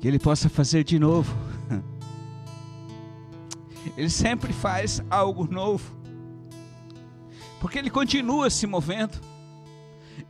que 0.00 0.08
Ele 0.08 0.18
possa 0.18 0.48
fazer 0.48 0.82
de 0.82 0.98
novo. 0.98 1.32
Ele 3.96 4.08
sempre 4.08 4.52
faz 4.52 5.02
algo 5.10 5.46
novo, 5.46 5.94
porque 7.60 7.78
Ele 7.78 7.90
continua 7.90 8.48
se 8.48 8.66
movendo, 8.66 9.20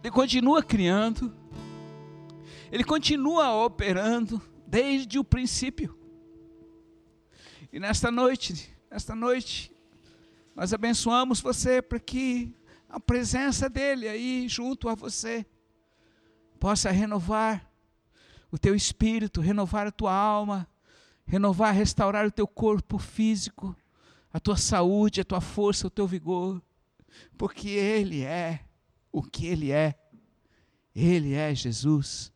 Ele 0.03 0.11
continua 0.11 0.63
criando, 0.63 1.33
Ele 2.73 2.83
continua 2.83 3.65
operando 3.65 4.43
desde 4.67 5.19
o 5.19 5.25
princípio. 5.25 5.97
E 7.73 7.79
nesta 7.79 8.11
noite, 8.11 8.75
nesta 8.91 9.15
noite, 9.15 9.73
nós 10.57 10.73
abençoamos 10.73 11.41
você 11.41 11.81
para 11.81 12.01
que 12.01 12.53
a 12.89 12.99
presença 12.99 13.69
dele 13.69 14.09
aí 14.09 14.49
junto 14.49 14.89
a 14.89 14.97
você 14.97 15.47
possa 16.59 16.91
renovar 16.91 17.70
o 18.51 18.59
teu 18.59 18.75
espírito, 18.75 19.41
renovar 19.41 19.87
a 19.87 19.93
tua 19.93 20.13
alma, 20.15 20.67
renovar, 21.25 21.75
restaurar 21.75 22.27
o 22.27 22.31
teu 22.31 22.47
corpo 22.47 22.99
físico, 22.99 23.77
a 24.33 24.41
tua 24.41 24.57
saúde, 24.57 25.21
a 25.21 25.25
tua 25.25 25.41
força, 25.41 25.87
o 25.87 25.91
teu 25.91 26.07
vigor, 26.07 26.61
porque 27.39 27.69
Ele 27.69 28.23
é 28.23 28.65
o 29.13 29.23
que 29.23 29.47
Ele 29.47 29.71
é. 29.71 29.95
Ele 30.95 31.35
é 31.35 31.55
Jesus. 31.55 32.33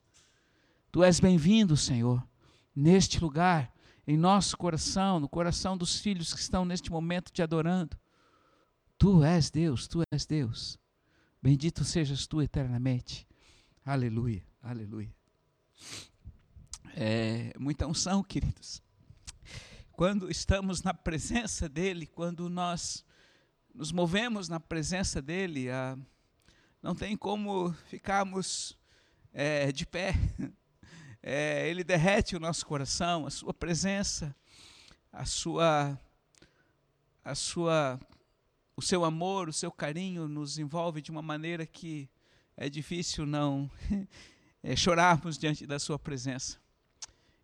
Tu 0.92 1.02
és 1.02 1.18
bem-vindo, 1.18 1.76
Senhor, 1.76 2.24
neste 2.74 3.18
lugar, 3.20 3.72
em 4.06 4.16
nosso 4.16 4.56
coração, 4.56 5.18
no 5.18 5.28
coração 5.28 5.76
dos 5.76 5.98
filhos 5.98 6.32
que 6.32 6.40
estão 6.40 6.64
neste 6.64 6.90
momento 6.90 7.32
te 7.32 7.42
adorando. 7.42 7.96
Tu 8.96 9.24
és 9.24 9.50
Deus, 9.50 9.88
tu 9.88 10.02
és 10.12 10.24
Deus. 10.24 10.78
Bendito 11.42 11.84
sejas 11.84 12.26
tu 12.26 12.40
eternamente. 12.40 13.26
Aleluia, 13.84 14.42
aleluia. 14.62 15.12
É 16.96 17.52
muita 17.58 17.86
unção, 17.86 18.22
queridos. 18.22 18.82
Quando 19.92 20.30
estamos 20.30 20.82
na 20.82 20.94
presença 20.94 21.68
dEle, 21.68 22.06
quando 22.06 22.48
nós 22.48 23.04
nos 23.74 23.90
movemos 23.90 24.48
na 24.48 24.60
presença 24.60 25.20
dEle, 25.20 25.70
ah, 25.70 25.98
não 26.82 26.94
tem 26.94 27.16
como 27.16 27.72
ficarmos 27.88 28.78
é, 29.32 29.72
de 29.72 29.86
pé. 29.86 30.14
É, 31.26 31.70
ele 31.70 31.82
derrete 31.82 32.36
o 32.36 32.38
nosso 32.38 32.66
coração, 32.66 33.26
a 33.26 33.30
sua 33.30 33.54
presença, 33.54 34.36
a 35.10 35.24
sua, 35.24 35.98
a 37.24 37.34
sua, 37.34 37.98
o 38.76 38.82
seu 38.82 39.06
amor, 39.06 39.48
o 39.48 39.52
seu 39.52 39.72
carinho 39.72 40.28
nos 40.28 40.58
envolve 40.58 41.00
de 41.00 41.10
uma 41.10 41.22
maneira 41.22 41.64
que 41.64 42.10
é 42.54 42.68
difícil 42.68 43.24
não 43.24 43.70
é, 44.64 44.74
chorarmos 44.74 45.36
diante 45.36 45.66
da 45.66 45.78
sua 45.78 45.98
presença. 45.98 46.58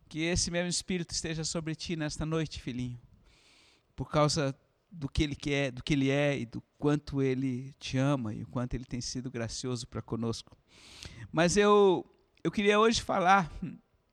Que 0.09 0.23
esse 0.23 0.49
mesmo 0.49 0.69
Espírito 0.69 1.13
esteja 1.13 1.43
sobre 1.43 1.75
ti 1.75 1.95
nesta 1.95 2.25
noite, 2.25 2.59
filhinho, 2.59 2.99
por 3.95 4.09
causa 4.09 4.57
do 4.91 5.07
que 5.07 5.23
ele 5.23 5.35
quer, 5.35 5.71
do 5.71 5.83
que 5.83 5.93
ele 5.93 6.09
é 6.09 6.37
e 6.37 6.45
do 6.45 6.61
quanto 6.79 7.21
ele 7.21 7.73
te 7.79 7.97
ama 7.97 8.33
e 8.33 8.41
o 8.41 8.47
quanto 8.47 8.73
ele 8.73 8.83
tem 8.83 8.99
sido 8.99 9.29
gracioso 9.29 9.87
para 9.87 10.01
conosco. 10.01 10.57
Mas 11.31 11.55
eu 11.55 12.05
eu 12.43 12.51
queria 12.51 12.79
hoje 12.79 13.01
falar 13.01 13.49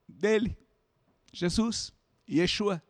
dele, 0.07 0.55
Jesus, 1.33 1.91
Yeshua. 2.29 2.81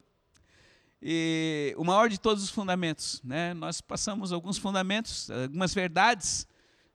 E 1.01 1.73
o 1.77 1.85
maior 1.85 2.09
de 2.09 2.19
todos 2.19 2.43
os 2.43 2.49
fundamentos, 2.49 3.21
né? 3.23 3.53
Nós 3.53 3.79
passamos 3.79 4.33
alguns 4.33 4.57
fundamentos, 4.57 5.31
algumas 5.31 5.73
verdades 5.73 6.45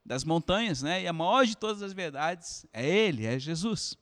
das 0.05 0.25
montanhas, 0.25 0.83
né? 0.83 1.03
E 1.03 1.07
a 1.07 1.13
maior 1.13 1.47
de 1.47 1.57
todas 1.57 1.83
as 1.83 1.93
verdades 1.93 2.67
é 2.73 2.87
ele, 2.87 3.25
é 3.25 3.39
Jesus. 3.39 3.97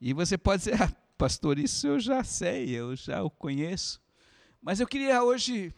E 0.00 0.12
você 0.12 0.36
pode 0.36 0.64
dizer, 0.64 0.80
ah, 0.82 0.92
pastor, 1.16 1.58
isso 1.58 1.86
eu 1.86 2.00
já 2.00 2.22
sei, 2.22 2.70
eu 2.70 2.94
já 2.94 3.22
o 3.22 3.30
conheço. 3.30 4.00
Mas 4.60 4.80
eu 4.80 4.86
queria 4.86 5.22
hoje, 5.22 5.72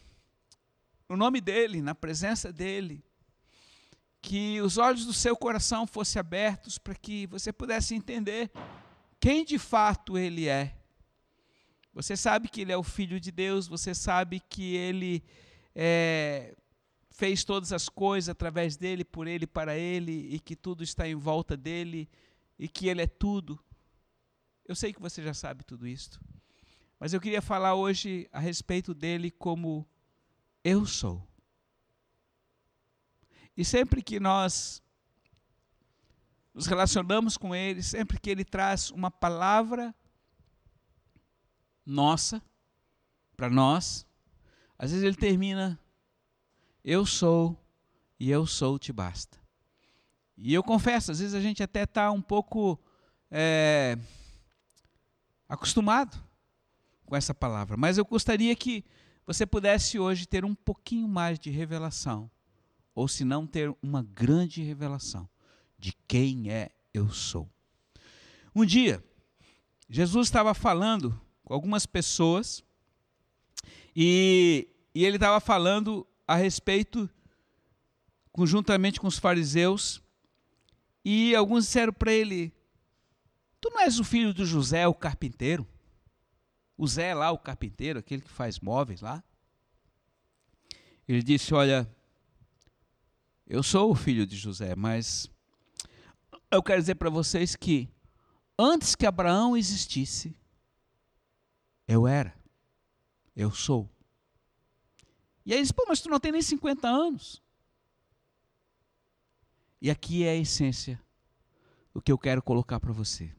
no 1.08 1.16
nome 1.16 1.40
dele, 1.40 1.80
na 1.80 1.94
presença 1.94 2.52
dele, 2.52 3.04
que 4.20 4.60
os 4.60 4.78
olhos 4.78 5.04
do 5.04 5.12
seu 5.12 5.36
coração 5.36 5.86
fossem 5.86 6.18
abertos 6.18 6.78
para 6.78 6.94
que 6.94 7.26
você 7.26 7.52
pudesse 7.52 7.94
entender 7.94 8.50
quem 9.20 9.44
de 9.44 9.58
fato 9.58 10.18
ele 10.18 10.48
é. 10.48 10.74
Você 11.92 12.16
sabe 12.16 12.48
que 12.48 12.62
ele 12.62 12.72
é 12.72 12.76
o 12.76 12.82
Filho 12.82 13.20
de 13.20 13.30
Deus, 13.30 13.68
você 13.68 13.94
sabe 13.94 14.40
que 14.40 14.74
ele 14.74 15.22
é, 15.74 16.56
fez 17.14 17.44
todas 17.44 17.72
as 17.72 17.88
coisas 17.88 18.28
através 18.28 18.76
dele, 18.76 19.04
por 19.04 19.28
ele, 19.28 19.46
para 19.46 19.78
ele, 19.78 20.34
e 20.34 20.40
que 20.40 20.56
tudo 20.56 20.82
está 20.82 21.08
em 21.08 21.14
volta 21.14 21.56
dele, 21.56 22.10
e 22.58 22.68
que 22.68 22.88
ele 22.88 23.02
é 23.02 23.06
tudo. 23.06 23.56
Eu 24.66 24.74
sei 24.74 24.92
que 24.92 25.00
você 25.00 25.22
já 25.22 25.32
sabe 25.32 25.62
tudo 25.62 25.86
isso. 25.86 26.20
Mas 26.98 27.12
eu 27.12 27.20
queria 27.20 27.40
falar 27.40 27.76
hoje 27.76 28.28
a 28.32 28.40
respeito 28.40 28.92
dele 28.92 29.30
como 29.30 29.88
eu 30.64 30.84
sou. 30.84 31.24
E 33.56 33.64
sempre 33.64 34.02
que 34.02 34.18
nós 34.18 34.82
nos 36.52 36.66
relacionamos 36.66 37.36
com 37.36 37.54
ele, 37.54 37.80
sempre 37.80 38.18
que 38.18 38.28
ele 38.28 38.44
traz 38.44 38.90
uma 38.90 39.10
palavra 39.10 39.94
nossa 41.86 42.42
para 43.36 43.48
nós, 43.48 44.04
às 44.76 44.90
vezes 44.90 45.04
ele 45.04 45.16
termina 45.16 45.78
eu 46.84 47.06
sou 47.06 47.58
e 48.20 48.30
eu 48.30 48.46
sou 48.46 48.78
te 48.78 48.92
basta. 48.92 49.38
E 50.36 50.52
eu 50.52 50.62
confesso, 50.62 51.10
às 51.10 51.20
vezes 51.20 51.34
a 51.34 51.40
gente 51.40 51.62
até 51.62 51.84
está 51.84 52.10
um 52.10 52.20
pouco 52.20 52.78
é, 53.30 53.96
acostumado 55.48 56.22
com 57.06 57.16
essa 57.16 57.32
palavra, 57.32 57.76
mas 57.76 57.96
eu 57.96 58.04
gostaria 58.04 58.54
que 58.54 58.84
você 59.26 59.46
pudesse 59.46 59.98
hoje 59.98 60.26
ter 60.26 60.44
um 60.44 60.54
pouquinho 60.54 61.08
mais 61.08 61.38
de 61.38 61.50
revelação, 61.50 62.30
ou 62.94 63.08
se 63.08 63.24
não 63.24 63.46
ter 63.46 63.74
uma 63.82 64.02
grande 64.02 64.62
revelação 64.62 65.28
de 65.78 65.92
quem 66.06 66.50
é 66.50 66.70
eu 66.92 67.10
sou. 67.10 67.48
Um 68.54 68.64
dia, 68.64 69.02
Jesus 69.88 70.28
estava 70.28 70.54
falando 70.54 71.18
com 71.44 71.54
algumas 71.54 71.86
pessoas 71.86 72.62
e, 73.94 74.68
e 74.94 75.04
ele 75.04 75.16
estava 75.16 75.40
falando 75.40 76.06
a 76.26 76.34
respeito, 76.36 77.08
conjuntamente 78.32 79.00
com 79.00 79.06
os 79.06 79.18
fariseus, 79.18 80.02
e 81.04 81.34
alguns 81.34 81.64
disseram 81.64 81.92
para 81.92 82.12
ele: 82.12 82.52
Tu 83.60 83.70
não 83.70 83.80
és 83.80 83.98
o 83.98 84.04
filho 84.04 84.32
do 84.32 84.44
José, 84.44 84.86
o 84.86 84.94
carpinteiro? 84.94 85.66
O 86.76 86.86
Zé 86.86 87.14
lá, 87.14 87.30
o 87.30 87.38
carpinteiro, 87.38 87.98
aquele 87.98 88.22
que 88.22 88.30
faz 88.30 88.58
móveis 88.58 89.00
lá. 89.00 89.22
Ele 91.06 91.22
disse: 91.22 91.54
Olha, 91.54 91.88
eu 93.46 93.62
sou 93.62 93.90
o 93.90 93.94
filho 93.94 94.26
de 94.26 94.36
José, 94.36 94.74
mas 94.74 95.30
eu 96.50 96.62
quero 96.62 96.80
dizer 96.80 96.94
para 96.94 97.10
vocês 97.10 97.54
que 97.54 97.88
antes 98.58 98.94
que 98.94 99.06
Abraão 99.06 99.56
existisse, 99.56 100.34
eu 101.86 102.06
era, 102.06 102.34
eu 103.36 103.50
sou. 103.50 103.93
E 105.44 105.52
aí 105.52 105.60
disse: 105.60 105.74
Pô, 105.74 105.84
mas 105.88 106.00
tu 106.00 106.08
não 106.08 106.20
tem 106.20 106.32
nem 106.32 106.42
50 106.42 106.88
anos. 106.88 107.42
E 109.80 109.90
aqui 109.90 110.24
é 110.24 110.30
a 110.30 110.36
essência 110.36 111.00
do 111.92 112.00
que 112.00 112.10
eu 112.10 112.18
quero 112.18 112.42
colocar 112.42 112.80
para 112.80 112.92
você. 112.92 113.30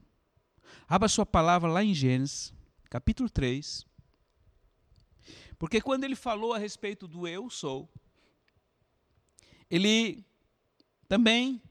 Abra 0.88 1.09
sua 1.09 1.25
palavra 1.25 1.69
lá 1.69 1.83
em 1.83 1.93
Gênesis, 1.93 2.53
capítulo 2.89 3.29
3. 3.29 3.85
Porque 5.57 5.81
quando 5.81 6.03
ele 6.03 6.16
falou 6.16 6.53
a 6.53 6.57
respeito 6.57 7.07
do 7.07 7.27
eu 7.27 7.49
sou, 7.49 7.89
ele 9.69 10.23
também 11.07 11.61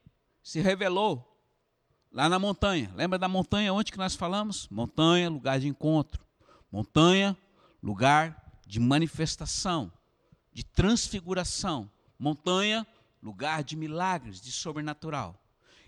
se 0.42 0.60
revelou 0.60 1.38
lá 2.10 2.28
na 2.28 2.38
montanha. 2.38 2.92
Lembra 2.94 3.18
da 3.18 3.28
montanha 3.28 3.72
onde 3.72 3.92
que 3.92 3.98
nós 3.98 4.14
falamos? 4.14 4.68
Montanha, 4.68 5.30
lugar 5.30 5.60
de 5.60 5.68
encontro. 5.68 6.24
Montanha, 6.70 7.36
lugar 7.82 8.60
de 8.66 8.80
manifestação, 8.80 9.92
de 10.54 10.64
transfiguração. 10.64 11.90
Montanha, 12.18 12.86
lugar 13.22 13.62
de 13.62 13.76
milagres, 13.76 14.40
de 14.40 14.52
sobrenatural. 14.52 15.38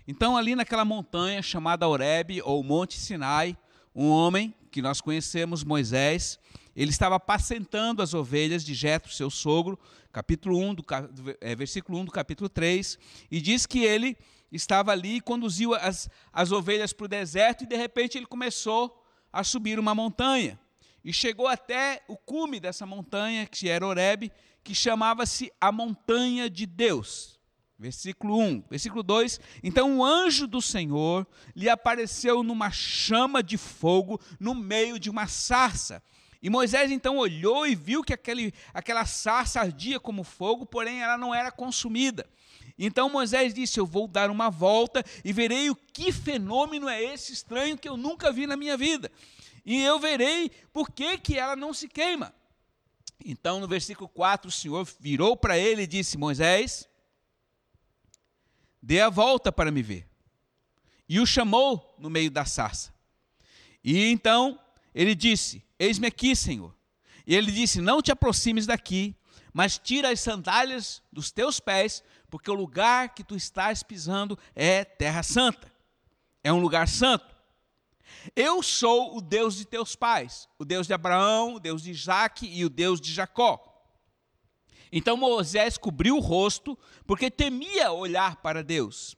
Então, 0.07 0.37
ali 0.37 0.55
naquela 0.55 0.85
montanha 0.85 1.41
chamada 1.41 1.87
Horebe, 1.87 2.41
ou 2.41 2.63
Monte 2.63 2.99
Sinai, 2.99 3.57
um 3.95 4.09
homem 4.09 4.53
que 4.69 4.81
nós 4.81 5.01
conhecemos, 5.01 5.63
Moisés, 5.63 6.37
ele 6.75 6.91
estava 6.91 7.15
apacentando 7.15 8.01
as 8.01 8.13
ovelhas 8.13 8.63
de 8.63 8.73
Jetro, 8.73 9.11
seu 9.11 9.29
sogro, 9.29 9.79
capítulo 10.11 10.59
1 10.59 10.75
do, 10.75 10.85
é, 11.41 11.55
versículo 11.55 11.97
1 11.99 12.05
do 12.05 12.11
capítulo 12.11 12.47
3, 12.47 12.99
e 13.31 13.41
diz 13.41 13.65
que 13.65 13.83
ele 13.83 14.17
estava 14.51 14.91
ali 14.91 15.15
e 15.15 15.21
conduziu 15.21 15.73
as, 15.73 16.09
as 16.31 16.51
ovelhas 16.51 16.93
para 16.93 17.05
o 17.05 17.07
deserto, 17.09 17.63
e 17.63 17.67
de 17.67 17.75
repente 17.75 18.17
ele 18.17 18.25
começou 18.25 19.03
a 19.31 19.43
subir 19.43 19.79
uma 19.79 19.95
montanha. 19.95 20.59
E 21.03 21.13
chegou 21.13 21.47
até 21.47 22.03
o 22.07 22.17
cume 22.17 22.59
dessa 22.59 22.85
montanha, 22.85 23.45
que 23.45 23.69
era 23.69 23.85
Horebe, 23.85 24.31
que 24.67 24.75
chamava-se 24.75 25.49
a 25.61 25.71
montanha 25.71 26.49
de 26.49 26.65
Deus. 26.65 27.39
Versículo 27.79 28.37
1, 28.37 28.65
versículo 28.69 29.01
2: 29.01 29.39
Então 29.63 29.99
o 29.99 30.03
anjo 30.03 30.45
do 30.45 30.61
Senhor 30.61 31.25
lhe 31.55 31.69
apareceu 31.69 32.43
numa 32.43 32.69
chama 32.69 33.41
de 33.41 33.55
fogo 33.55 34.19
no 34.37 34.53
meio 34.53 34.99
de 34.99 35.09
uma 35.09 35.25
sarça. 35.25 36.03
E 36.43 36.49
Moisés 36.49 36.91
então 36.91 37.15
olhou 37.15 37.65
e 37.65 37.75
viu 37.75 38.03
que 38.03 38.11
aquele, 38.11 38.53
aquela 38.73 39.05
sarça 39.05 39.61
ardia 39.61 40.01
como 40.01 40.25
fogo, 40.25 40.65
porém 40.65 41.01
ela 41.01 41.17
não 41.17 41.33
era 41.33 41.49
consumida. 41.49 42.27
Então 42.77 43.09
Moisés 43.09 43.53
disse: 43.53 43.79
Eu 43.79 43.85
vou 43.85 44.05
dar 44.05 44.29
uma 44.29 44.49
volta 44.49 45.01
e 45.23 45.31
verei 45.31 45.69
o 45.69 45.75
que 45.77 46.11
fenômeno 46.11 46.89
é 46.89 47.01
esse 47.01 47.31
estranho 47.31 47.77
que 47.77 47.87
eu 47.87 47.95
nunca 47.95 48.33
vi 48.33 48.45
na 48.45 48.57
minha 48.57 48.75
vida. 48.75 49.09
E 49.65 49.81
eu 49.81 49.97
verei 49.97 50.51
por 50.73 50.91
que, 50.91 51.17
que 51.17 51.39
ela 51.39 51.55
não 51.55 51.73
se 51.73 51.87
queima. 51.87 52.35
Então, 53.23 53.59
no 53.59 53.67
versículo 53.67 54.07
4, 54.07 54.49
o 54.49 54.51
Senhor 54.51 54.87
virou 54.99 55.35
para 55.35 55.57
ele 55.57 55.83
e 55.83 55.87
disse: 55.87 56.17
Moisés, 56.17 56.87
dê 58.81 59.01
a 59.01 59.09
volta 59.09 59.51
para 59.51 59.71
me 59.71 59.81
ver. 59.81 60.07
E 61.09 61.19
o 61.19 61.25
chamou 61.25 61.95
no 61.97 62.09
meio 62.09 62.29
da 62.29 62.45
sarça. 62.45 62.93
E 63.83 64.05
então 64.11 64.59
ele 64.93 65.15
disse: 65.15 65.63
Eis-me 65.79 66.07
aqui, 66.07 66.35
Senhor. 66.35 66.75
E 67.25 67.35
ele 67.35 67.51
disse: 67.51 67.81
Não 67.81 68.01
te 68.01 68.11
aproximes 68.11 68.65
daqui, 68.65 69.15
mas 69.53 69.77
tira 69.77 70.11
as 70.11 70.19
sandálias 70.19 71.01
dos 71.11 71.31
teus 71.31 71.59
pés, 71.59 72.03
porque 72.29 72.51
o 72.51 72.53
lugar 72.53 73.13
que 73.13 73.23
tu 73.23 73.35
estás 73.35 73.83
pisando 73.83 74.37
é 74.55 74.83
terra 74.83 75.23
santa. 75.23 75.71
É 76.43 76.51
um 76.51 76.59
lugar 76.59 76.87
santo. 76.87 77.36
Eu 78.35 78.61
sou 78.61 79.17
o 79.17 79.21
Deus 79.21 79.55
de 79.55 79.65
teus 79.65 79.95
pais, 79.95 80.47
o 80.57 80.65
Deus 80.65 80.87
de 80.87 80.93
Abraão, 80.93 81.55
o 81.55 81.59
Deus 81.59 81.81
de 81.81 81.91
Isaac 81.91 82.47
e 82.47 82.65
o 82.65 82.69
Deus 82.69 82.99
de 82.99 83.13
Jacó. 83.13 83.63
Então 84.91 85.17
Moisés 85.17 85.77
cobriu 85.77 86.17
o 86.17 86.21
rosto, 86.21 86.77
porque 87.05 87.29
temia 87.29 87.91
olhar 87.91 88.37
para 88.37 88.63
Deus. 88.63 89.15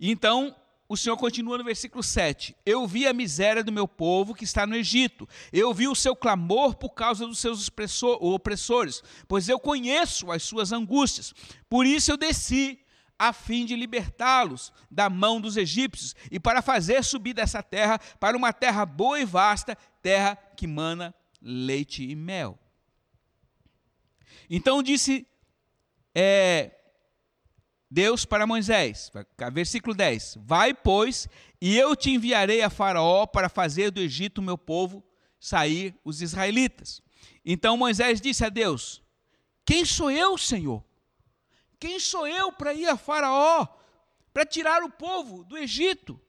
Então 0.00 0.54
o 0.88 0.96
Senhor 0.96 1.16
continua 1.16 1.56
no 1.56 1.64
versículo 1.64 2.02
7. 2.02 2.54
Eu 2.64 2.86
vi 2.86 3.06
a 3.06 3.12
miséria 3.12 3.64
do 3.64 3.72
meu 3.72 3.88
povo 3.88 4.34
que 4.34 4.44
está 4.44 4.66
no 4.66 4.76
Egito. 4.76 5.28
Eu 5.52 5.72
vi 5.72 5.88
o 5.88 5.94
seu 5.94 6.14
clamor 6.14 6.74
por 6.76 6.90
causa 6.90 7.26
dos 7.26 7.38
seus 7.38 7.70
opressores, 8.20 9.02
pois 9.26 9.48
eu 9.48 9.58
conheço 9.58 10.30
as 10.30 10.42
suas 10.42 10.72
angústias. 10.72 11.32
Por 11.68 11.86
isso 11.86 12.12
eu 12.12 12.16
desci 12.16 12.78
a 13.18 13.32
fim 13.32 13.64
de 13.64 13.76
libertá-los 13.76 14.72
da 14.90 15.08
mão 15.08 15.40
dos 15.40 15.56
egípcios 15.56 16.14
e 16.30 16.40
para 16.40 16.60
fazer 16.60 17.02
subir 17.04 17.34
dessa 17.34 17.62
terra 17.62 17.98
para 18.18 18.36
uma 18.36 18.52
terra 18.52 18.84
boa 18.84 19.20
e 19.20 19.24
vasta, 19.24 19.76
terra 20.02 20.36
que 20.56 20.66
mana 20.66 21.14
leite 21.40 22.02
e 22.02 22.16
mel. 22.16 22.58
Então 24.48 24.82
disse 24.82 25.26
é, 26.14 26.72
Deus 27.90 28.24
para 28.24 28.46
Moisés, 28.46 29.10
versículo 29.52 29.94
10: 29.94 30.38
Vai, 30.40 30.74
pois, 30.74 31.28
e 31.60 31.76
eu 31.76 31.94
te 31.94 32.10
enviarei 32.10 32.62
a 32.62 32.70
Faraó 32.70 33.26
para 33.26 33.48
fazer 33.48 33.90
do 33.90 34.00
Egito 34.00 34.42
meu 34.42 34.58
povo 34.58 35.04
sair 35.38 35.94
os 36.04 36.20
israelitas. 36.20 37.02
Então 37.44 37.76
Moisés 37.76 38.20
disse 38.20 38.44
a 38.44 38.48
Deus: 38.48 39.02
Quem 39.64 39.84
sou 39.84 40.10
eu, 40.10 40.36
Senhor? 40.36 40.84
Quem 41.78 42.00
sou 42.00 42.26
eu 42.26 42.52
para 42.52 42.74
ir 42.74 42.86
a 42.86 42.96
Faraó, 42.96 43.66
para 44.32 44.46
tirar 44.46 44.82
o 44.82 44.90
povo 44.90 45.44
do 45.44 45.56
Egito? 45.56 46.20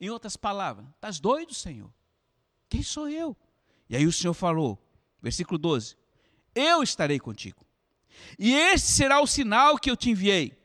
Em 0.00 0.10
outras 0.10 0.36
palavras, 0.36 0.86
estás 0.94 1.18
doido, 1.20 1.54
Senhor? 1.54 1.92
Quem 2.68 2.82
sou 2.82 3.08
eu? 3.08 3.36
E 3.88 3.96
aí 3.96 4.06
o 4.06 4.12
Senhor 4.12 4.34
falou, 4.34 4.78
versículo 5.20 5.58
12: 5.58 5.96
Eu 6.54 6.82
estarei 6.82 7.18
contigo. 7.18 7.64
E 8.38 8.54
este 8.54 8.88
será 8.88 9.20
o 9.20 9.26
sinal 9.26 9.78
que 9.78 9.90
eu 9.90 9.96
te 9.96 10.10
enviei. 10.10 10.56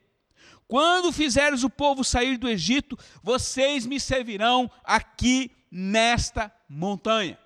Quando 0.67 1.11
fizeres 1.11 1.63
o 1.63 1.69
povo 1.69 2.03
sair 2.03 2.37
do 2.37 2.47
Egito, 2.47 2.97
vocês 3.23 3.85
me 3.85 3.99
servirão 3.99 4.69
aqui 4.83 5.51
nesta 5.71 6.53
montanha. 6.67 7.39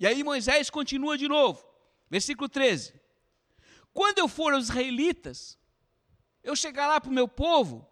E 0.00 0.06
aí 0.06 0.24
Moisés 0.24 0.68
continua 0.68 1.16
de 1.16 1.28
novo, 1.28 1.64
versículo 2.10 2.48
13: 2.48 2.92
quando 3.92 4.18
eu 4.18 4.28
for 4.28 4.54
aos 4.54 4.64
israelitas, 4.64 5.58
eu 6.42 6.56
chegar 6.56 6.86
lá 6.88 7.00
para 7.00 7.10
o 7.10 7.14
meu 7.14 7.28
povo, 7.28 7.86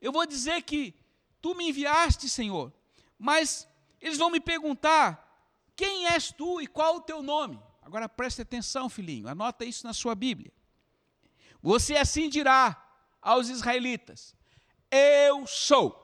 eu 0.00 0.12
vou 0.12 0.26
dizer 0.26 0.62
que 0.62 0.94
tu 1.40 1.54
me 1.54 1.68
enviaste, 1.68 2.28
Senhor, 2.28 2.72
mas 3.18 3.68
eles 4.00 4.18
vão 4.18 4.30
me 4.30 4.40
perguntar: 4.40 5.50
quem 5.74 6.06
és 6.06 6.32
tu 6.32 6.60
e 6.60 6.66
qual 6.66 6.96
o 6.96 7.00
teu 7.00 7.22
nome? 7.22 7.60
Agora 7.80 8.08
preste 8.08 8.42
atenção, 8.42 8.88
filhinho, 8.88 9.28
anota 9.28 9.64
isso 9.64 9.86
na 9.86 9.92
sua 9.92 10.14
Bíblia. 10.14 10.52
Você 11.60 11.96
assim 11.96 12.28
dirá 12.28 12.80
aos 13.20 13.48
israelitas: 13.48 14.34
Eu 14.90 15.46
sou. 15.46 15.98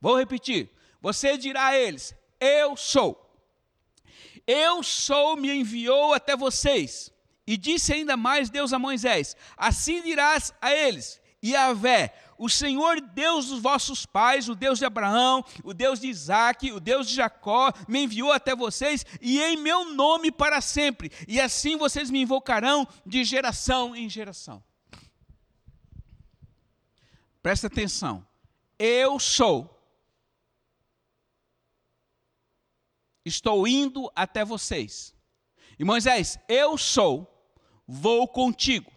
Vou 0.00 0.18
repetir. 0.18 0.70
Você 1.00 1.36
dirá 1.36 1.68
a 1.68 1.78
eles: 1.78 2.14
Eu 2.38 2.76
sou. 2.76 3.18
Eu 4.46 4.82
sou 4.82 5.36
me 5.36 5.52
enviou 5.52 6.12
até 6.12 6.36
vocês. 6.36 7.12
E 7.46 7.56
disse 7.56 7.92
ainda 7.92 8.16
mais 8.16 8.50
Deus 8.50 8.72
a 8.72 8.78
Moisés: 8.78 9.36
Assim 9.56 10.02
dirás 10.02 10.52
a 10.60 10.72
eles: 10.72 11.20
Yahvé, 11.44 12.14
o 12.38 12.48
Senhor 12.48 13.00
Deus 13.00 13.46
dos 13.46 13.60
vossos 13.60 14.06
pais, 14.06 14.48
o 14.48 14.54
Deus 14.54 14.78
de 14.78 14.84
Abraão, 14.84 15.44
o 15.64 15.74
Deus 15.74 16.00
de 16.00 16.06
Isaac, 16.06 16.70
o 16.70 16.78
Deus 16.78 17.08
de 17.08 17.14
Jacó, 17.14 17.72
me 17.88 18.04
enviou 18.04 18.32
até 18.32 18.54
vocês 18.54 19.04
e 19.20 19.40
em 19.40 19.56
meu 19.56 19.92
nome 19.92 20.30
para 20.30 20.60
sempre, 20.60 21.10
e 21.26 21.40
assim 21.40 21.76
vocês 21.76 22.10
me 22.10 22.20
invocarão 22.20 22.86
de 23.04 23.24
geração 23.24 23.94
em 23.94 24.08
geração. 24.08 24.62
Presta 27.42 27.66
atenção, 27.66 28.24
eu 28.78 29.18
sou, 29.18 29.84
estou 33.24 33.66
indo 33.66 34.10
até 34.14 34.44
vocês. 34.44 35.12
E 35.76 35.84
Moisés, 35.84 36.38
eu 36.48 36.78
sou, 36.78 37.31
vou 37.92 38.26
contigo. 38.26 38.90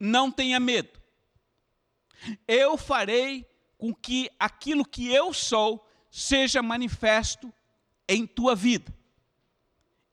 Não 0.00 0.32
tenha 0.32 0.58
medo. 0.58 0.98
Eu 2.48 2.78
farei 2.78 3.46
com 3.76 3.94
que 3.94 4.30
aquilo 4.38 4.86
que 4.86 5.08
eu 5.08 5.34
sou 5.34 5.86
seja 6.10 6.62
manifesto 6.62 7.52
em 8.08 8.26
tua 8.26 8.54
vida. 8.54 8.94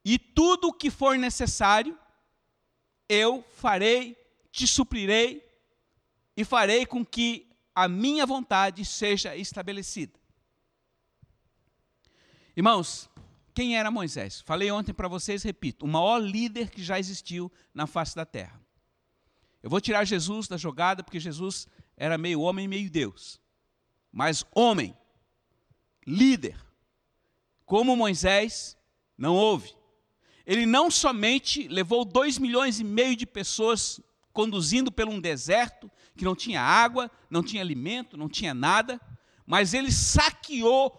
E 0.04 0.18
tudo 0.18 0.68
o 0.68 0.72
que 0.72 0.90
for 0.90 1.16
necessário, 1.16 1.98
eu 3.08 3.42
farei, 3.54 4.14
te 4.52 4.66
suprirei 4.66 5.42
e 6.36 6.44
farei 6.44 6.84
com 6.84 7.04
que 7.04 7.48
a 7.74 7.88
minha 7.88 8.26
vontade 8.26 8.84
seja 8.84 9.34
estabelecida. 9.34 10.12
Irmãos, 12.54 13.08
quem 13.54 13.76
era 13.78 13.90
Moisés? 13.90 14.40
Falei 14.40 14.70
ontem 14.72 14.92
para 14.92 15.06
vocês, 15.06 15.44
repito, 15.44 15.84
o 15.84 15.88
maior 15.88 16.18
líder 16.18 16.70
que 16.70 16.82
já 16.82 16.98
existiu 16.98 17.50
na 17.72 17.86
face 17.86 18.16
da 18.16 18.26
terra. 18.26 18.60
Eu 19.62 19.70
vou 19.70 19.80
tirar 19.80 20.04
Jesus 20.04 20.48
da 20.48 20.56
jogada, 20.56 21.04
porque 21.04 21.20
Jesus 21.20 21.68
era 21.96 22.18
meio 22.18 22.40
homem, 22.40 22.66
meio 22.66 22.90
Deus. 22.90 23.40
Mas 24.12 24.44
homem, 24.54 24.94
líder, 26.04 26.56
como 27.64 27.96
Moisés, 27.96 28.76
não 29.16 29.36
houve. 29.36 29.72
Ele 30.44 30.66
não 30.66 30.90
somente 30.90 31.68
levou 31.68 32.04
dois 32.04 32.38
milhões 32.38 32.80
e 32.80 32.84
meio 32.84 33.16
de 33.16 33.24
pessoas 33.24 34.00
conduzindo 34.32 34.90
por 34.90 35.08
um 35.08 35.20
deserto, 35.20 35.90
que 36.16 36.24
não 36.24 36.34
tinha 36.34 36.60
água, 36.60 37.08
não 37.30 37.42
tinha 37.42 37.62
alimento, 37.62 38.16
não 38.16 38.28
tinha 38.28 38.52
nada, 38.52 39.00
mas 39.46 39.72
ele 39.72 39.92
saqueou 39.92 40.90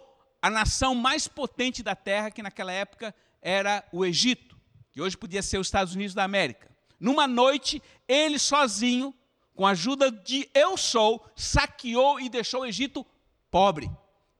a 0.46 0.50
nação 0.52 0.94
mais 0.94 1.28
potente 1.28 1.82
da 1.82 1.96
terra, 1.96 2.30
que 2.30 2.44
naquela 2.44 2.72
época 2.72 3.16
era 3.42 3.84
o 3.92 4.06
Egito, 4.06 4.56
que 4.92 5.02
hoje 5.02 5.18
podia 5.18 5.42
ser 5.42 5.58
os 5.58 5.66
Estados 5.66 5.96
Unidos 5.96 6.14
da 6.14 6.24
América. 6.24 6.70
Numa 7.00 7.26
noite, 7.26 7.82
ele 8.08 8.38
sozinho, 8.38 9.12
com 9.56 9.66
a 9.66 9.72
ajuda 9.72 10.12
de 10.12 10.48
Eu 10.54 10.78
Sou, 10.78 11.28
saqueou 11.36 12.20
e 12.20 12.30
deixou 12.30 12.62
o 12.62 12.66
Egito 12.68 13.04
pobre. 13.50 13.90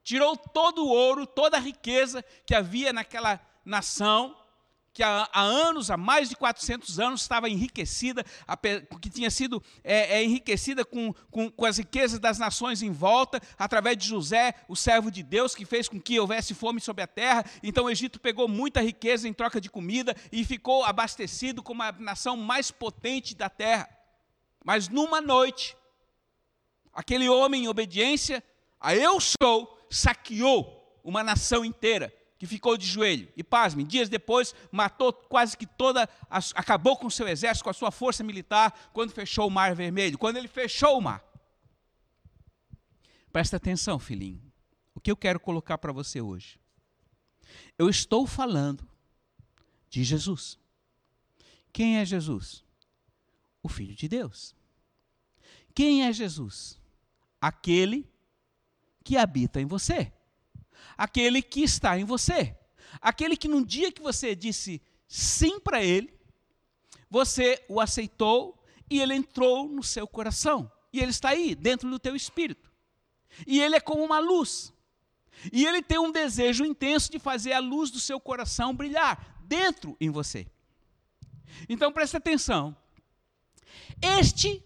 Tirou 0.04 0.36
todo 0.36 0.84
o 0.84 0.88
ouro, 0.88 1.26
toda 1.26 1.56
a 1.56 1.60
riqueza 1.60 2.24
que 2.46 2.54
havia 2.54 2.92
naquela 2.92 3.40
nação 3.64 4.36
que 4.96 5.02
há, 5.02 5.28
há, 5.30 5.42
anos, 5.42 5.90
há 5.90 5.96
mais 5.98 6.30
de 6.30 6.36
400 6.36 6.98
anos, 6.98 7.20
estava 7.20 7.50
enriquecida, 7.50 8.24
que 8.98 9.10
tinha 9.10 9.30
sido 9.30 9.62
é, 9.84 10.16
é, 10.16 10.24
enriquecida 10.24 10.86
com, 10.86 11.12
com, 11.30 11.50
com, 11.50 11.66
as 11.66 11.76
riquezas 11.76 12.18
das 12.18 12.38
nações 12.38 12.80
em 12.80 12.90
volta, 12.90 13.38
através 13.58 13.98
de 13.98 14.08
José, 14.08 14.54
o 14.66 14.74
servo 14.74 15.10
de 15.10 15.22
Deus, 15.22 15.54
que 15.54 15.66
fez 15.66 15.86
com 15.86 16.00
que 16.00 16.18
houvesse 16.18 16.54
fome 16.54 16.80
sobre 16.80 17.04
a 17.04 17.06
terra. 17.06 17.44
Então 17.62 17.84
o 17.84 17.90
Egito 17.90 18.18
pegou 18.18 18.48
muita 18.48 18.80
riqueza 18.80 19.28
em 19.28 19.34
troca 19.34 19.60
de 19.60 19.68
comida 19.68 20.16
e 20.32 20.46
ficou 20.46 20.82
abastecido 20.82 21.62
como 21.62 21.82
a 21.82 21.92
nação 21.92 22.34
mais 22.34 22.70
potente 22.70 23.34
da 23.34 23.50
terra. 23.50 23.86
Mas 24.64 24.88
numa 24.88 25.20
noite, 25.20 25.76
aquele 26.90 27.28
homem 27.28 27.64
em 27.64 27.68
obediência 27.68 28.42
a 28.80 28.96
eu 28.96 29.20
sou, 29.20 29.78
saqueou 29.90 30.98
uma 31.04 31.22
nação 31.22 31.66
inteira 31.66 32.10
que 32.38 32.46
ficou 32.46 32.76
de 32.76 32.86
joelho. 32.86 33.28
E 33.36 33.42
pasme, 33.42 33.84
dias 33.84 34.08
depois 34.08 34.54
matou 34.70 35.12
quase 35.12 35.56
que 35.56 35.66
toda, 35.66 36.08
acabou 36.28 36.96
com 36.96 37.06
o 37.06 37.10
seu 37.10 37.26
exército, 37.26 37.64
com 37.64 37.70
a 37.70 37.74
sua 37.74 37.90
força 37.90 38.22
militar, 38.22 38.90
quando 38.92 39.12
fechou 39.12 39.46
o 39.46 39.50
Mar 39.50 39.74
Vermelho. 39.74 40.18
Quando 40.18 40.36
ele 40.36 40.48
fechou 40.48 40.98
o 40.98 41.00
mar. 41.00 41.24
Presta 43.32 43.56
atenção, 43.56 43.98
filhinho. 43.98 44.42
O 44.94 45.00
que 45.00 45.10
eu 45.10 45.16
quero 45.16 45.40
colocar 45.40 45.78
para 45.78 45.92
você 45.92 46.20
hoje? 46.20 46.58
Eu 47.78 47.88
estou 47.88 48.26
falando 48.26 48.86
de 49.88 50.02
Jesus. 50.02 50.58
Quem 51.72 51.98
é 51.98 52.04
Jesus? 52.04 52.64
O 53.62 53.68
Filho 53.68 53.94
de 53.94 54.08
Deus. 54.08 54.54
Quem 55.74 56.04
é 56.04 56.12
Jesus? 56.12 56.80
Aquele 57.40 58.10
que 59.04 59.16
habita 59.16 59.60
em 59.60 59.66
você 59.66 60.12
aquele 60.96 61.42
que 61.42 61.62
está 61.62 61.98
em 61.98 62.04
você. 62.04 62.56
Aquele 63.00 63.36
que 63.36 63.48
num 63.48 63.62
dia 63.62 63.92
que 63.92 64.02
você 64.02 64.34
disse 64.34 64.82
sim 65.06 65.60
para 65.60 65.82
ele, 65.82 66.12
você 67.10 67.64
o 67.68 67.80
aceitou 67.80 68.62
e 68.90 69.00
ele 69.00 69.14
entrou 69.14 69.68
no 69.68 69.82
seu 69.82 70.06
coração. 70.06 70.70
E 70.92 71.00
ele 71.00 71.10
está 71.10 71.30
aí, 71.30 71.54
dentro 71.54 71.88
do 71.90 71.98
teu 71.98 72.16
espírito. 72.16 72.70
E 73.46 73.60
ele 73.60 73.76
é 73.76 73.80
como 73.80 74.04
uma 74.04 74.18
luz. 74.18 74.72
E 75.52 75.66
ele 75.66 75.82
tem 75.82 75.98
um 75.98 76.10
desejo 76.10 76.64
intenso 76.64 77.10
de 77.10 77.18
fazer 77.18 77.52
a 77.52 77.58
luz 77.58 77.90
do 77.90 78.00
seu 78.00 78.18
coração 78.18 78.74
brilhar 78.74 79.38
dentro 79.42 79.96
em 80.00 80.10
você. 80.10 80.46
Então 81.68 81.92
preste 81.92 82.16
atenção. 82.16 82.76
Este 84.00 84.62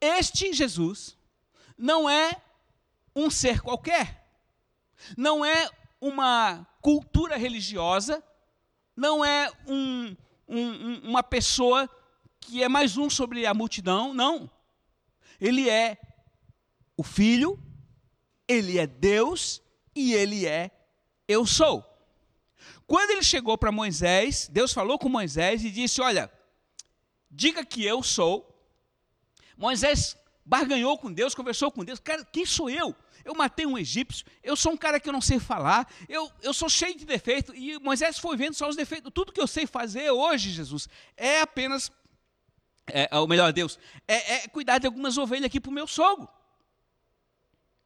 este 0.00 0.52
Jesus 0.52 1.16
não 1.76 2.08
é 2.08 2.40
um 3.14 3.30
ser 3.30 3.60
qualquer 3.60 4.17
não 5.16 5.44
é 5.44 5.68
uma 6.00 6.66
cultura 6.80 7.36
religiosa, 7.36 8.22
não 8.96 9.24
é 9.24 9.50
um, 9.66 10.16
um, 10.48 11.00
uma 11.08 11.22
pessoa 11.22 11.88
que 12.40 12.62
é 12.62 12.68
mais 12.68 12.96
um 12.96 13.10
sobre 13.10 13.46
a 13.46 13.54
multidão, 13.54 14.14
não. 14.14 14.50
Ele 15.40 15.68
é 15.68 15.98
o 16.96 17.02
Filho, 17.02 17.62
ele 18.46 18.78
é 18.78 18.86
Deus 18.86 19.62
e 19.94 20.14
ele 20.14 20.46
é 20.46 20.70
eu 21.28 21.44
sou. 21.44 21.84
Quando 22.86 23.10
ele 23.10 23.22
chegou 23.22 23.58
para 23.58 23.70
Moisés, 23.70 24.48
Deus 24.50 24.72
falou 24.72 24.98
com 24.98 25.08
Moisés 25.08 25.62
e 25.62 25.70
disse: 25.70 26.00
Olha, 26.00 26.32
diga 27.30 27.64
que 27.64 27.84
eu 27.84 28.02
sou. 28.02 28.46
Moisés 29.56 30.16
barganhou 30.44 30.96
com 30.96 31.12
Deus, 31.12 31.34
conversou 31.34 31.70
com 31.70 31.84
Deus. 31.84 32.00
Cara, 32.00 32.24
quem 32.24 32.46
sou 32.46 32.70
eu? 32.70 32.96
Eu 33.28 33.34
matei 33.34 33.66
um 33.66 33.76
egípcio, 33.76 34.24
eu 34.42 34.56
sou 34.56 34.72
um 34.72 34.76
cara 34.76 34.98
que 34.98 35.06
eu 35.06 35.12
não 35.12 35.20
sei 35.20 35.38
falar, 35.38 35.86
eu, 36.08 36.32
eu 36.40 36.54
sou 36.54 36.66
cheio 36.66 36.96
de 36.96 37.04
defeitos. 37.04 37.54
E 37.54 37.78
Moisés 37.78 38.18
foi 38.18 38.38
vendo 38.38 38.54
só 38.54 38.66
os 38.66 38.74
defeitos. 38.74 39.12
Tudo 39.14 39.32
que 39.34 39.40
eu 39.40 39.46
sei 39.46 39.66
fazer 39.66 40.10
hoje, 40.10 40.50
Jesus, 40.50 40.88
é 41.14 41.42
apenas, 41.42 41.92
é, 42.86 43.06
ou 43.18 43.28
melhor, 43.28 43.52
Deus, 43.52 43.78
é, 44.06 44.36
é 44.36 44.48
cuidar 44.48 44.78
de 44.78 44.86
algumas 44.86 45.18
ovelhas 45.18 45.44
aqui 45.44 45.60
para 45.60 45.68
o 45.68 45.74
meu 45.74 45.86
sogro. 45.86 46.26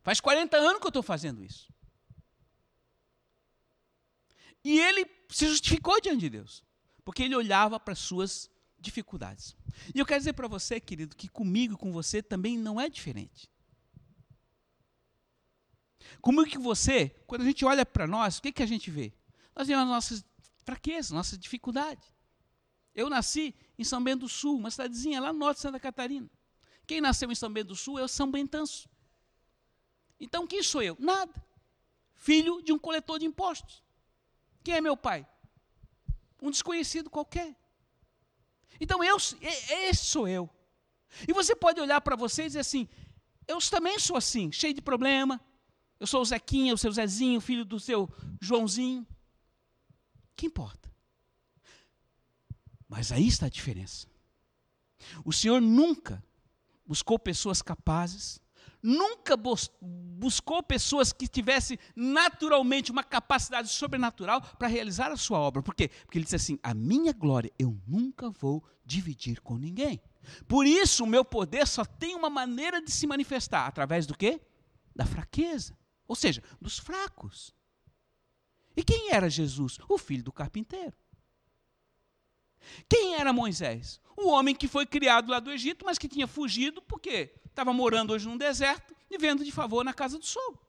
Faz 0.04 0.20
40 0.20 0.56
anos 0.56 0.78
que 0.78 0.87
eu 0.87 0.90
estou 0.90 1.02
fazendo 1.02 1.42
isso. 1.42 1.72
E 4.64 4.78
ele 4.78 5.04
se 5.28 5.49
justificou 5.49 6.00
diante 6.00 6.20
de 6.20 6.30
Deus, 6.30 6.62
porque 7.04 7.25
ele 7.25 7.34
olhava 7.34 7.80
para 7.80 7.94
as 7.94 7.99
suas 7.99 8.49
dificuldades. 8.78 9.56
E 9.92 9.99
eu 9.99 10.06
quero 10.06 10.20
dizer 10.20 10.34
para 10.34 10.46
você, 10.46 10.78
querido, 10.78 11.16
que 11.16 11.26
comigo 11.26 11.75
e 11.75 11.76
com 11.76 11.92
você 11.92 12.22
também 12.22 12.56
não 12.56 12.80
é 12.80 12.88
diferente. 12.88 13.50
Como 16.21 16.45
que 16.45 16.59
você, 16.59 17.09
quando 17.26 17.42
a 17.42 17.45
gente 17.45 17.64
olha 17.64 17.85
para 17.85 18.07
nós, 18.07 18.38
o 18.38 18.42
que, 18.42 18.52
que 18.52 18.62
a 18.62 18.66
gente 18.66 18.90
vê? 18.90 19.12
Nós 19.54 19.66
vemos 19.66 19.85
as 19.85 19.88
nossas 19.88 20.25
fraquezas, 20.64 21.11
nossas 21.11 21.38
dificuldades. 21.38 22.12
Eu 22.95 23.09
nasci 23.09 23.54
em 23.78 23.85
São 23.85 24.02
Bento 24.02 24.21
do 24.21 24.28
Sul, 24.28 24.59
uma 24.59 24.71
cidadezinha 24.71 25.21
lá 25.21 25.33
no 25.33 25.38
norte 25.38 25.57
de 25.57 25.62
Santa 25.62 25.81
Catarina. 25.81 26.28
Quem 26.87 27.00
nasceu 27.00 27.31
em 27.31 27.35
São 27.35 27.52
Bento 27.52 27.69
do 27.69 27.76
Sul 27.76 27.99
é 27.99 28.02
o 28.02 28.09
São 28.09 28.31
Bentanço. 28.31 28.88
Então, 30.21 30.47
quem 30.47 30.62
sou 30.62 30.83
eu? 30.83 30.97
Nada. 30.99 31.33
Filho 32.14 32.62
de 32.62 32.73
um 32.73 32.78
coletor 32.78 33.19
de 33.19 33.26
impostos. 33.26 33.83
Quem 34.62 34.75
é 34.75 34.81
meu 34.81 34.97
pai? 34.97 35.26
Um 36.40 36.50
desconhecido 36.50 37.11
qualquer. 37.11 37.57
Então, 38.81 39.02
eu, 39.02 39.16
esse 39.16 40.04
sou 40.04 40.28
eu. 40.28 40.49
E 41.26 41.33
você 41.33 41.54
pode 41.54 41.81
olhar 41.81 42.00
para 42.00 42.16
você 42.16 42.42
e 42.42 42.47
dizer 42.47 42.61
assim: 42.61 42.88
eu 43.47 43.59
também 43.59 43.99
sou 43.99 44.16
assim, 44.16 44.50
cheio 44.52 44.75
de 44.75 44.81
problema, 44.81 45.40
eu 46.02 46.06
sou 46.09 46.21
o 46.21 46.25
Zequinha, 46.25 46.75
o 46.75 46.76
seu 46.76 46.90
Zezinho, 46.90 47.40
filho 47.40 47.64
do 47.64 47.78
seu 47.78 48.11
Joãozinho. 48.40 49.06
Que 50.35 50.47
importa? 50.47 50.92
Mas 52.88 53.12
aí 53.12 53.28
está 53.28 53.47
a 53.47 53.49
diferença. 53.49 54.09
O 55.25 55.32
Senhor 55.32 55.61
nunca 55.61 56.21
buscou 56.85 57.21
pessoas 57.21 57.62
capazes, 57.62 58.40
nunca 58.82 59.37
buscou 59.37 60.61
pessoas 60.61 61.12
que 61.12 61.28
tivessem 61.28 61.78
naturalmente 61.94 62.90
uma 62.90 63.04
capacidade 63.04 63.68
sobrenatural 63.68 64.40
para 64.59 64.66
realizar 64.66 65.12
a 65.12 65.16
sua 65.16 65.38
obra. 65.38 65.62
Por 65.62 65.73
quê? 65.73 65.88
Porque 66.04 66.18
ele 66.18 66.25
disse 66.25 66.35
assim: 66.35 66.59
a 66.64 66.75
minha 66.75 67.12
glória 67.12 67.52
eu 67.56 67.80
nunca 67.87 68.28
vou 68.28 68.64
dividir 68.85 69.40
com 69.40 69.56
ninguém. 69.56 70.02
Por 70.49 70.66
isso 70.66 71.04
o 71.04 71.06
meu 71.06 71.25
poder 71.25 71.64
só 71.64 71.85
tem 71.85 72.16
uma 72.16 72.28
maneira 72.28 72.82
de 72.82 72.90
se 72.90 73.06
manifestar 73.06 73.68
através 73.68 74.04
do 74.04 74.18
quê? 74.18 74.40
Da 74.97 75.06
fraqueza 75.06 75.80
ou 76.12 76.16
seja, 76.16 76.42
dos 76.61 76.78
fracos. 76.78 77.54
E 78.76 78.85
quem 78.85 79.12
era 79.12 79.31
Jesus? 79.31 79.78
O 79.88 79.97
filho 79.97 80.23
do 80.23 80.31
carpinteiro. 80.31 80.92
Quem 82.87 83.14
era 83.14 83.33
Moisés? 83.33 83.99
O 84.14 84.28
homem 84.28 84.54
que 84.54 84.69
foi 84.69 84.85
criado 84.85 85.31
lá 85.31 85.40
do 85.40 85.50
Egito, 85.50 85.87
mas 85.87 85.97
que 85.97 86.07
tinha 86.07 86.26
fugido 86.26 86.83
porque 86.83 87.33
estava 87.47 87.73
morando 87.73 88.12
hoje 88.12 88.28
num 88.28 88.37
deserto, 88.37 88.95
vivendo 89.11 89.42
de 89.42 89.50
favor 89.50 89.83
na 89.83 89.95
casa 89.95 90.19
do 90.19 90.26
sogro. 90.26 90.61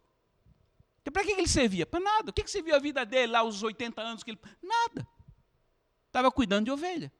Para 1.11 1.25
que 1.25 1.31
ele 1.31 1.45
servia? 1.45 1.85
Para 1.85 1.99
nada. 1.99 2.29
O 2.31 2.33
que, 2.33 2.41
que 2.41 2.49
servia 2.49 2.77
a 2.77 2.79
vida 2.79 3.05
dele 3.05 3.33
lá, 3.33 3.43
os 3.43 3.61
80 3.61 4.01
anos 4.01 4.23
que 4.23 4.31
ele. 4.31 4.39
Nada. 4.61 5.05
Estava 6.07 6.31
cuidando 6.31 6.65
de 6.65 6.71
ovelha. 6.71 7.11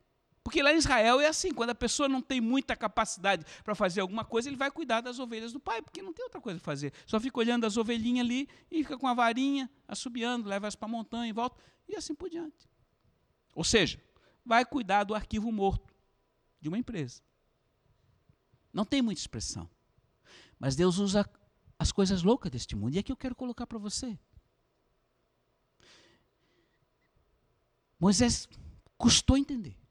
Porque 0.44 0.62
lá 0.62 0.74
em 0.74 0.78
Israel 0.78 1.22
é 1.22 1.28
assim, 1.28 1.54
quando 1.54 1.70
a 1.70 1.76
pessoa 1.76 2.10
não 2.10 2.22
tem 2.22 2.42
muita 2.42 2.76
capacidade 2.76 3.46
para 3.64 3.74
fazer 3.74 4.02
alguma 4.02 4.26
coisa, 4.26 4.50
ele 4.50 4.58
vai 4.58 4.70
cuidar 4.70 5.00
das 5.00 5.18
ovelhas 5.18 5.54
do 5.54 5.60
pai, 5.60 5.82
porque 5.82 6.02
não 6.02 6.12
tem 6.12 6.26
outra 6.26 6.42
coisa 6.42 6.60
para 6.60 6.66
fazer. 6.66 6.92
Só 7.06 7.20
fica 7.20 7.40
olhando 7.40 7.66
as 7.66 7.78
ovelhinhas 7.78 8.26
ali 8.26 8.50
e 8.70 8.84
fica 8.84 8.98
com 8.98 9.08
a 9.08 9.14
varinha, 9.14 9.70
assobiando, 9.88 10.50
leva 10.50 10.68
as 10.68 10.76
para 10.76 10.88
a 10.88 10.92
montanha 10.92 11.30
e 11.30 11.32
volta, 11.32 11.58
e 11.88 11.96
assim 11.96 12.14
por 12.14 12.30
diante. 12.30 12.70
Ou 13.56 13.64
seja, 13.64 14.02
vai 14.46 14.66
cuidar 14.66 15.06
do 15.06 15.16
arquivo 15.16 15.50
morto 15.50 15.94
de 16.60 16.68
uma 16.68 16.78
empresa. 16.78 17.22
Não 18.74 18.84
tem 18.84 19.02
muita 19.02 19.22
expressão. 19.22 19.70
Mas 20.60 20.76
Deus 20.76 20.98
usa 20.98 21.30
as 21.80 21.92
coisas 21.92 22.22
loucas 22.22 22.52
deste 22.52 22.76
mundo. 22.76 22.96
E 22.96 23.00
aqui 23.00 23.12
eu 23.12 23.18
quero 23.18 23.36
colocar 23.36 23.66
para 23.66 23.78
você. 23.78 24.20
Moisés 28.00 28.50
custou 28.98 29.38
entender. 29.38 29.83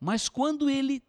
Mas 0.00 0.28
quando 0.28 0.70
ele 0.70 1.02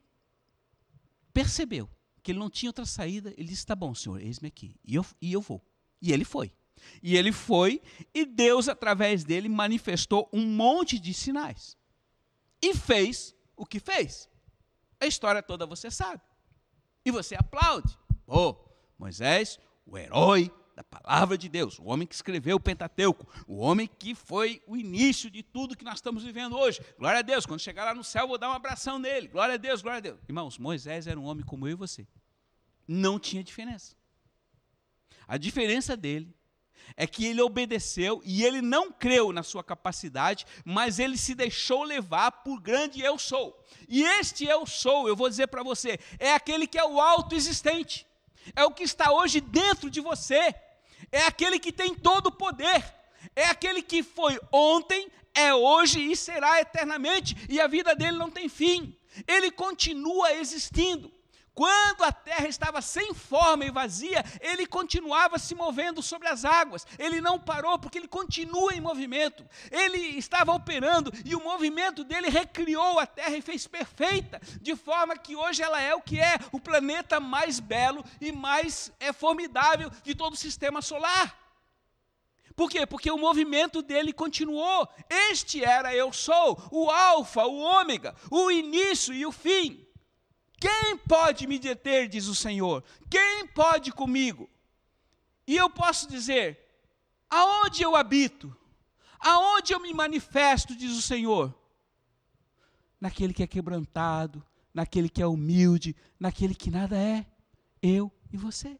percebeu 1.34 1.90
que 2.22 2.32
ele 2.32 2.40
não 2.40 2.50
tinha 2.50 2.70
outra 2.70 2.86
saída, 2.86 3.34
ele 3.38 3.48
disse: 3.48 3.66
Tá 3.66 3.76
bom, 3.76 3.96
senhor, 3.96 4.22
eis-me 4.22 4.50
aqui. 4.50 4.76
E 4.84 4.96
eu, 4.96 5.06
e 5.22 5.32
eu 5.32 5.42
vou. 5.42 5.66
E 6.02 6.12
ele 6.12 6.26
foi. 6.26 6.54
E 7.02 7.16
ele 7.16 7.32
foi, 7.32 7.82
e 8.14 8.26
Deus, 8.26 8.68
através 8.68 9.24
dele, 9.24 9.48
manifestou 9.48 10.30
um 10.34 10.46
monte 10.46 10.98
de 10.98 11.14
sinais. 11.14 11.78
E 12.62 12.74
fez 12.74 13.36
o 13.56 13.66
que 13.66 13.80
fez. 13.80 14.28
A 15.00 15.06
história 15.06 15.42
toda 15.44 15.66
você 15.66 15.92
sabe. 15.92 16.22
E 17.06 17.12
você 17.12 17.36
aplaude. 17.36 17.98
Oh, 18.28 18.56
Moisés, 18.98 19.60
o 19.86 19.98
herói 19.98 20.52
da 20.76 20.84
palavra 20.84 21.38
de 21.38 21.50
Deus, 21.50 21.80
o 21.80 21.86
homem 21.86 22.08
que 22.08 22.16
escreveu 22.16 22.58
o 22.58 22.60
Pentateuco, 22.60 23.28
o 23.48 23.58
homem 23.58 23.88
que 23.88 24.16
foi 24.16 24.62
o 24.66 24.76
início 24.76 25.30
de 25.30 25.44
tudo 25.44 25.76
que 25.76 25.84
nós 25.84 25.96
estamos 25.96 26.24
vivendo 26.24 26.58
hoje. 26.58 26.80
Glória 26.98 27.20
a 27.20 27.22
Deus, 27.22 27.46
quando 27.46 27.60
chegar 27.60 27.86
lá 27.86 27.94
no 27.94 28.04
céu, 28.04 28.28
vou 28.28 28.38
dar 28.38 28.50
um 28.50 28.54
abração 28.54 28.98
nele. 28.98 29.28
Glória 29.28 29.56
a 29.56 29.58
Deus, 29.58 29.82
glória 29.82 29.98
a 29.98 30.02
Deus. 30.02 30.20
Irmãos, 30.28 30.58
Moisés 30.58 31.08
era 31.08 31.20
um 31.20 31.26
homem 31.26 31.46
como 31.46 31.68
eu 31.68 31.72
e 31.72 31.76
você. 31.76 32.08
Não 32.88 33.20
tinha 33.20 33.44
diferença. 33.44 33.96
A 35.28 35.38
diferença 35.38 35.96
dele 35.96 36.34
é 36.96 37.08
que 37.08 37.26
ele 37.26 37.42
obedeceu 37.42 38.22
e 38.26 38.44
ele 38.44 38.62
não 38.62 38.92
creu 38.92 39.32
na 39.32 39.44
sua 39.44 39.64
capacidade, 39.64 40.46
mas 40.66 41.00
ele 41.00 41.18
se 41.18 41.34
deixou 41.34 41.84
levar 41.84 42.32
por 42.44 42.60
grande 42.60 43.02
eu 43.02 43.18
sou. 43.18 43.64
E 43.88 44.04
este 44.04 44.46
eu 44.46 44.66
sou, 44.66 45.08
eu 45.08 45.16
vou 45.16 45.30
dizer 45.30 45.48
para 45.48 45.64
você, 45.64 46.00
é 46.20 46.34
aquele 46.34 46.68
que 46.68 46.78
é 46.78 46.84
o 46.84 47.00
autoexistente. 47.00 48.06
É 48.56 48.64
o 48.64 48.72
que 48.72 48.84
está 48.84 49.12
hoje 49.12 49.42
dentro 49.42 49.90
de 49.90 50.02
você. 50.02 50.54
É 51.12 51.24
aquele 51.24 51.60
que 51.60 51.72
tem 51.72 51.94
todo 51.94 52.28
o 52.28 52.32
poder, 52.32 52.84
é 53.36 53.46
aquele 53.46 53.82
que 53.82 54.04
foi 54.04 54.40
ontem, 54.52 55.10
é 55.34 55.54
hoje 55.54 56.00
e 56.00 56.16
será 56.16 56.60
eternamente, 56.62 57.36
e 57.50 57.60
a 57.60 57.68
vida 57.68 57.96
dele 57.96 58.18
não 58.18 58.30
tem 58.30 58.48
fim, 58.48 58.96
ele 59.28 59.52
continua 59.52 60.34
existindo. 60.34 61.12
Quando 61.62 62.02
a 62.02 62.12
terra 62.12 62.48
estava 62.48 62.82
sem 62.82 63.14
forma 63.14 63.64
e 63.64 63.70
vazia, 63.70 64.26
ele 64.40 64.66
continuava 64.66 65.38
se 65.38 65.54
movendo 65.54 66.02
sobre 66.02 66.28
as 66.28 66.44
águas. 66.44 66.88
Ele 66.98 67.22
não 67.22 67.40
parou, 67.40 67.78
porque 67.78 68.00
ele 68.00 68.08
continua 68.08 68.74
em 68.74 68.82
movimento. 68.82 69.46
Ele 69.70 70.00
estava 70.18 70.54
operando 70.54 71.14
e 71.24 71.36
o 71.36 71.44
movimento 71.44 72.04
dele 72.04 72.30
recriou 72.30 72.98
a 72.98 73.06
terra 73.06 73.38
e 73.38 73.44
fez 73.44 73.68
perfeita, 73.68 74.42
de 74.60 74.76
forma 74.76 75.16
que 75.16 75.36
hoje 75.36 75.62
ela 75.62 75.80
é 75.80 75.94
o 75.94 76.02
que 76.02 76.20
é, 76.20 76.40
o 76.52 76.60
planeta 76.60 77.20
mais 77.20 77.60
belo 77.60 78.04
e 78.20 78.32
mais 78.32 78.92
é, 79.00 79.14
formidável 79.14 79.92
de 80.02 80.16
todo 80.16 80.34
o 80.34 80.38
sistema 80.38 80.82
solar. 80.82 81.38
Por 82.56 82.72
quê? 82.72 82.88
Porque 82.88 83.12
o 83.12 83.20
movimento 83.20 83.84
dele 83.84 84.12
continuou. 84.12 84.90
Este 85.08 85.64
era 85.64 85.96
eu 85.96 86.12
sou, 86.12 86.60
o 86.72 86.90
alfa, 86.90 87.46
o 87.46 87.60
ômega, 87.60 88.16
o 88.32 88.50
início 88.50 89.14
e 89.14 89.28
o 89.28 89.32
fim. 89.32 89.91
Quem 90.62 90.96
pode 90.96 91.48
me 91.48 91.58
deter, 91.58 92.08
diz 92.08 92.28
o 92.28 92.36
Senhor? 92.36 92.84
Quem 93.10 93.48
pode 93.48 93.92
comigo? 93.92 94.48
E 95.48 95.58
eu 95.58 95.68
posso 95.72 96.08
dizer: 96.08 96.60
aonde 97.28 97.82
eu 97.82 97.96
habito? 97.96 98.56
Aonde 99.20 99.74
eu 99.74 99.80
me 99.80 99.92
manifesto, 99.92 100.76
diz 100.76 100.92
o 100.96 101.02
Senhor? 101.02 101.52
Naquele 103.00 103.34
que 103.34 103.42
é 103.42 103.48
quebrantado, 103.48 104.46
naquele 104.72 105.10
que 105.10 105.22
é 105.22 105.26
humilde, 105.26 105.96
naquele 106.20 106.54
que 106.54 106.70
nada 106.70 106.96
é, 106.96 107.26
eu 107.82 108.12
e 108.32 108.38
você. 108.38 108.80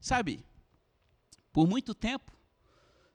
Sabe, 0.00 0.44
por 1.52 1.68
muito 1.68 1.94
tempo, 1.94 2.32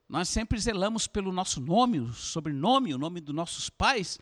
nós 0.08 0.30
sempre 0.30 0.58
zelamos 0.58 1.06
pelo 1.06 1.30
nosso 1.30 1.60
nome, 1.60 2.00
o 2.00 2.12
sobrenome, 2.14 2.94
o 2.94 2.98
nome 2.98 3.20
dos 3.20 3.34
nossos 3.34 3.68
pais, 3.68 4.18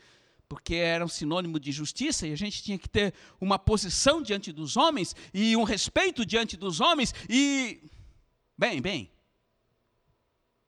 porque 0.48 0.74
era 0.74 1.04
um 1.04 1.08
sinônimo 1.08 1.58
de 1.58 1.72
justiça 1.72 2.26
e 2.26 2.32
a 2.32 2.36
gente 2.36 2.62
tinha 2.62 2.78
que 2.78 2.88
ter 2.88 3.14
uma 3.40 3.58
posição 3.58 4.22
diante 4.22 4.52
dos 4.52 4.76
homens 4.76 5.14
e 5.32 5.56
um 5.56 5.64
respeito 5.64 6.24
diante 6.24 6.56
dos 6.56 6.80
homens 6.80 7.14
e 7.28 7.80
bem, 8.56 8.80
bem. 8.80 9.10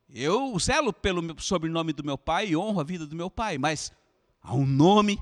Eu 0.09 0.57
zelo 0.59 0.93
pelo 0.93 1.23
sobrenome 1.41 1.93
do 1.93 2.05
meu 2.05 2.17
pai 2.17 2.49
e 2.49 2.57
honro 2.57 2.81
a 2.81 2.85
vida 2.85 3.07
do 3.07 3.17
meu 3.17 3.31
pai, 3.31 3.59
mas 3.59 3.93
há 4.41 4.55
um 4.55 4.67
nome 4.67 5.19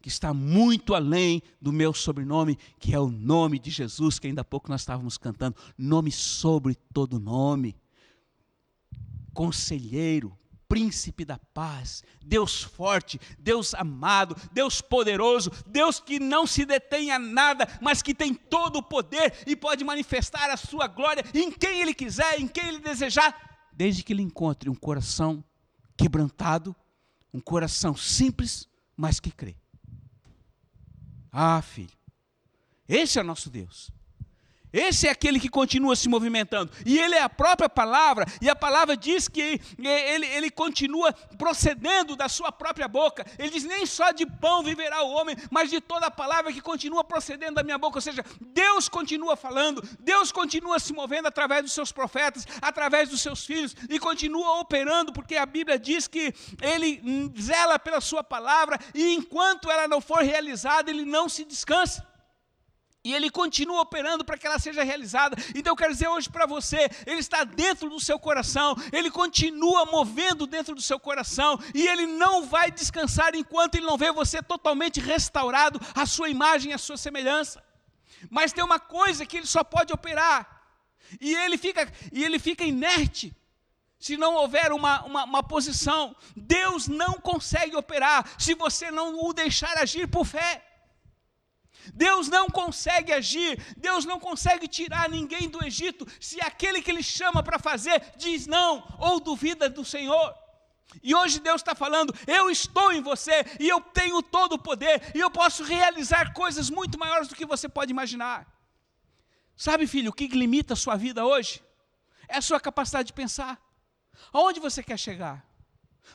que 0.00 0.08
está 0.08 0.32
muito 0.32 0.94
além 0.94 1.42
do 1.60 1.72
meu 1.72 1.92
sobrenome, 1.92 2.58
que 2.78 2.94
é 2.94 2.98
o 2.98 3.10
nome 3.10 3.58
de 3.58 3.70
Jesus, 3.70 4.18
que 4.18 4.26
ainda 4.26 4.40
há 4.40 4.44
pouco 4.44 4.70
nós 4.70 4.80
estávamos 4.80 5.18
cantando, 5.18 5.56
nome 5.76 6.10
sobre 6.10 6.74
todo 6.74 7.20
nome. 7.20 7.76
Conselheiro, 9.34 10.36
príncipe 10.70 11.24
da 11.24 11.36
paz, 11.36 12.04
Deus 12.22 12.62
forte, 12.62 13.20
Deus 13.40 13.74
amado, 13.74 14.36
Deus 14.52 14.80
poderoso, 14.80 15.50
Deus 15.66 15.98
que 15.98 16.20
não 16.20 16.46
se 16.46 16.64
detém 16.64 17.10
a 17.10 17.18
nada, 17.18 17.66
mas 17.82 18.00
que 18.00 18.14
tem 18.14 18.32
todo 18.32 18.76
o 18.76 18.82
poder 18.82 19.42
e 19.48 19.56
pode 19.56 19.82
manifestar 19.82 20.48
a 20.48 20.56
sua 20.56 20.86
glória 20.86 21.24
em 21.34 21.50
quem 21.50 21.80
ele 21.82 21.92
quiser, 21.92 22.40
em 22.40 22.46
quem 22.46 22.68
ele 22.68 22.78
desejar, 22.78 23.68
desde 23.72 24.04
que 24.04 24.12
ele 24.12 24.22
encontre 24.22 24.70
um 24.70 24.74
coração 24.76 25.42
quebrantado, 25.96 26.74
um 27.34 27.40
coração 27.40 27.96
simples, 27.96 28.68
mas 28.96 29.18
que 29.18 29.32
crê. 29.32 29.56
Ah, 31.32 31.60
filho, 31.60 31.98
esse 32.88 33.18
é 33.18 33.22
o 33.22 33.24
nosso 33.24 33.50
Deus. 33.50 33.90
Esse 34.72 35.08
é 35.08 35.10
aquele 35.10 35.40
que 35.40 35.48
continua 35.48 35.96
se 35.96 36.08
movimentando. 36.08 36.70
E 36.86 36.98
ele 36.98 37.14
é 37.14 37.22
a 37.22 37.28
própria 37.28 37.68
palavra, 37.68 38.26
e 38.40 38.48
a 38.48 38.54
palavra 38.56 38.96
diz 38.96 39.28
que 39.28 39.60
ele, 39.78 40.26
ele 40.26 40.50
continua 40.50 41.12
procedendo 41.36 42.14
da 42.14 42.28
sua 42.28 42.52
própria 42.52 42.86
boca. 42.86 43.24
Ele 43.38 43.50
diz: 43.50 43.64
nem 43.64 43.84
só 43.84 44.12
de 44.12 44.26
pão 44.26 44.62
viverá 44.62 45.02
o 45.02 45.10
homem, 45.10 45.36
mas 45.50 45.70
de 45.70 45.80
toda 45.80 46.06
a 46.06 46.10
palavra 46.10 46.52
que 46.52 46.60
continua 46.60 47.02
procedendo 47.02 47.54
da 47.54 47.62
minha 47.62 47.78
boca. 47.78 47.98
Ou 47.98 48.02
seja, 48.02 48.24
Deus 48.40 48.88
continua 48.88 49.36
falando, 49.36 49.82
Deus 49.98 50.30
continua 50.30 50.78
se 50.78 50.92
movendo 50.92 51.26
através 51.26 51.62
dos 51.62 51.72
seus 51.72 51.90
profetas, 51.90 52.46
através 52.62 53.08
dos 53.08 53.20
seus 53.20 53.44
filhos, 53.44 53.74
e 53.88 53.98
continua 53.98 54.60
operando, 54.60 55.12
porque 55.12 55.36
a 55.36 55.46
Bíblia 55.46 55.78
diz 55.78 56.06
que 56.06 56.32
ele 56.62 57.02
zela 57.40 57.78
pela 57.78 58.00
sua 58.00 58.22
palavra, 58.22 58.78
e 58.94 59.14
enquanto 59.14 59.70
ela 59.70 59.88
não 59.88 60.00
for 60.00 60.22
realizada, 60.22 60.90
ele 60.90 61.04
não 61.04 61.28
se 61.28 61.44
descansa. 61.44 62.09
E 63.02 63.14
ele 63.14 63.30
continua 63.30 63.80
operando 63.80 64.24
para 64.24 64.36
que 64.36 64.46
ela 64.46 64.58
seja 64.58 64.82
realizada. 64.82 65.34
Então 65.54 65.72
eu 65.72 65.76
quero 65.76 65.92
dizer 65.92 66.08
hoje 66.08 66.28
para 66.28 66.44
você, 66.44 66.90
ele 67.06 67.20
está 67.20 67.44
dentro 67.44 67.88
do 67.88 67.98
seu 67.98 68.18
coração, 68.18 68.76
ele 68.92 69.10
continua 69.10 69.86
movendo 69.86 70.46
dentro 70.46 70.74
do 70.74 70.82
seu 70.82 71.00
coração, 71.00 71.58
e 71.74 71.86
ele 71.86 72.06
não 72.06 72.44
vai 72.44 72.70
descansar 72.70 73.34
enquanto 73.34 73.76
ele 73.76 73.86
não 73.86 73.96
vê 73.96 74.12
você 74.12 74.42
totalmente 74.42 75.00
restaurado, 75.00 75.80
a 75.94 76.04
sua 76.04 76.28
imagem, 76.28 76.74
a 76.74 76.78
sua 76.78 76.98
semelhança. 76.98 77.62
Mas 78.28 78.52
tem 78.52 78.62
uma 78.62 78.78
coisa 78.78 79.24
que 79.24 79.38
ele 79.38 79.46
só 79.46 79.64
pode 79.64 79.94
operar, 79.94 80.60
e 81.18 81.34
ele 81.34 81.56
fica, 81.56 81.90
e 82.12 82.22
ele 82.22 82.38
fica 82.38 82.64
inerte, 82.64 83.34
se 83.98 84.16
não 84.16 84.34
houver 84.34 84.72
uma, 84.72 85.02
uma, 85.04 85.24
uma 85.24 85.42
posição. 85.42 86.16
Deus 86.36 86.88
não 86.88 87.14
consegue 87.14 87.76
operar 87.76 88.28
se 88.38 88.54
você 88.54 88.90
não 88.90 89.26
o 89.26 89.32
deixar 89.32 89.76
agir 89.78 90.06
por 90.06 90.24
fé. 90.24 90.69
Deus 91.94 92.28
não 92.28 92.48
consegue 92.48 93.12
agir, 93.12 93.60
Deus 93.76 94.04
não 94.04 94.18
consegue 94.18 94.66
tirar 94.68 95.08
ninguém 95.08 95.48
do 95.48 95.64
Egito 95.64 96.06
se 96.20 96.40
aquele 96.40 96.82
que 96.82 96.90
ele 96.90 97.02
chama 97.02 97.42
para 97.42 97.58
fazer 97.58 98.02
diz 98.16 98.46
não 98.46 98.84
ou 98.98 99.20
duvida 99.20 99.68
do 99.68 99.84
Senhor. 99.84 100.34
E 101.02 101.14
hoje 101.14 101.38
Deus 101.38 101.60
está 101.60 101.74
falando: 101.74 102.14
eu 102.26 102.50
estou 102.50 102.92
em 102.92 103.00
você 103.00 103.44
e 103.58 103.68
eu 103.68 103.80
tenho 103.80 104.22
todo 104.22 104.54
o 104.54 104.58
poder 104.58 105.12
e 105.14 105.20
eu 105.20 105.30
posso 105.30 105.62
realizar 105.62 106.32
coisas 106.32 106.68
muito 106.68 106.98
maiores 106.98 107.28
do 107.28 107.36
que 107.36 107.46
você 107.46 107.68
pode 107.68 107.90
imaginar. 107.90 108.46
Sabe, 109.56 109.86
filho, 109.86 110.10
o 110.10 110.12
que 110.12 110.26
limita 110.28 110.72
a 110.72 110.76
sua 110.76 110.96
vida 110.96 111.24
hoje? 111.24 111.62
É 112.26 112.38
a 112.38 112.42
sua 112.42 112.58
capacidade 112.58 113.08
de 113.08 113.12
pensar. 113.12 113.60
Aonde 114.32 114.58
você 114.58 114.82
quer 114.82 114.98
chegar? 114.98 115.44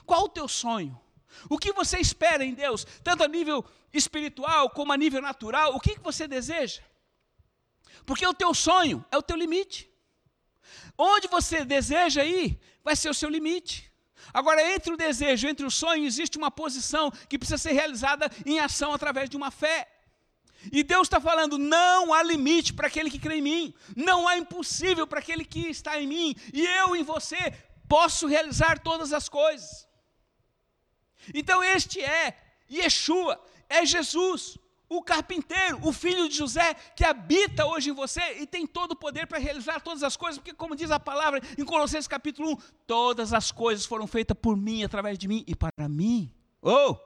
Qual 0.04 0.24
o 0.24 0.28
teu 0.28 0.48
sonho? 0.48 1.00
O 1.48 1.58
que 1.58 1.72
você 1.72 1.98
espera 1.98 2.44
em 2.44 2.54
Deus, 2.54 2.86
tanto 3.02 3.24
a 3.24 3.28
nível 3.28 3.64
espiritual 3.92 4.70
como 4.70 4.92
a 4.92 4.96
nível 4.96 5.22
natural? 5.22 5.74
O 5.74 5.80
que 5.80 5.98
você 6.00 6.26
deseja? 6.26 6.82
Porque 8.04 8.26
o 8.26 8.34
teu 8.34 8.54
sonho 8.54 9.04
é 9.10 9.16
o 9.16 9.22
teu 9.22 9.36
limite. 9.36 9.90
Onde 10.96 11.28
você 11.28 11.64
deseja 11.64 12.24
ir, 12.24 12.58
vai 12.82 12.96
ser 12.96 13.10
o 13.10 13.14
seu 13.14 13.28
limite. 13.28 13.92
Agora, 14.32 14.62
entre 14.74 14.92
o 14.92 14.96
desejo, 14.96 15.48
entre 15.48 15.64
o 15.64 15.70
sonho, 15.70 16.04
existe 16.04 16.38
uma 16.38 16.50
posição 16.50 17.10
que 17.28 17.38
precisa 17.38 17.58
ser 17.58 17.72
realizada 17.72 18.30
em 18.44 18.58
ação 18.58 18.92
através 18.92 19.28
de 19.30 19.36
uma 19.36 19.50
fé. 19.50 19.88
E 20.72 20.82
Deus 20.82 21.06
está 21.06 21.20
falando: 21.20 21.58
não 21.58 22.12
há 22.12 22.22
limite 22.22 22.72
para 22.72 22.86
aquele 22.86 23.10
que 23.10 23.18
crê 23.18 23.36
em 23.36 23.42
mim, 23.42 23.74
não 23.94 24.26
há 24.26 24.36
impossível 24.36 25.06
para 25.06 25.20
aquele 25.20 25.44
que 25.44 25.68
está 25.68 26.00
em 26.00 26.06
mim, 26.06 26.34
e 26.52 26.66
eu 26.66 26.96
em 26.96 27.02
você 27.02 27.52
posso 27.88 28.26
realizar 28.26 28.78
todas 28.80 29.12
as 29.12 29.28
coisas. 29.28 29.85
Então 31.34 31.62
este 31.62 32.00
é 32.00 32.36
Yeshua, 32.70 33.40
é 33.68 33.84
Jesus, 33.84 34.58
o 34.88 35.02
carpinteiro, 35.02 35.80
o 35.82 35.92
filho 35.92 36.28
de 36.28 36.36
José, 36.36 36.74
que 36.94 37.04
habita 37.04 37.66
hoje 37.66 37.90
em 37.90 37.92
você 37.92 38.20
e 38.40 38.46
tem 38.46 38.66
todo 38.66 38.92
o 38.92 38.96
poder 38.96 39.26
para 39.26 39.38
realizar 39.38 39.80
todas 39.80 40.02
as 40.02 40.16
coisas, 40.16 40.38
porque, 40.38 40.54
como 40.54 40.76
diz 40.76 40.90
a 40.90 41.00
palavra 41.00 41.40
em 41.58 41.64
Colossenses 41.64 42.06
capítulo 42.06 42.52
1, 42.52 42.56
todas 42.86 43.32
as 43.32 43.50
coisas 43.50 43.84
foram 43.84 44.06
feitas 44.06 44.36
por 44.40 44.56
mim, 44.56 44.84
através 44.84 45.18
de 45.18 45.26
mim 45.26 45.44
e 45.46 45.54
para 45.56 45.88
mim. 45.88 46.32
Oh! 46.62 46.96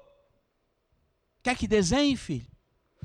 Quer 1.42 1.56
que 1.56 1.66
desenhe, 1.66 2.16
filho? 2.16 2.46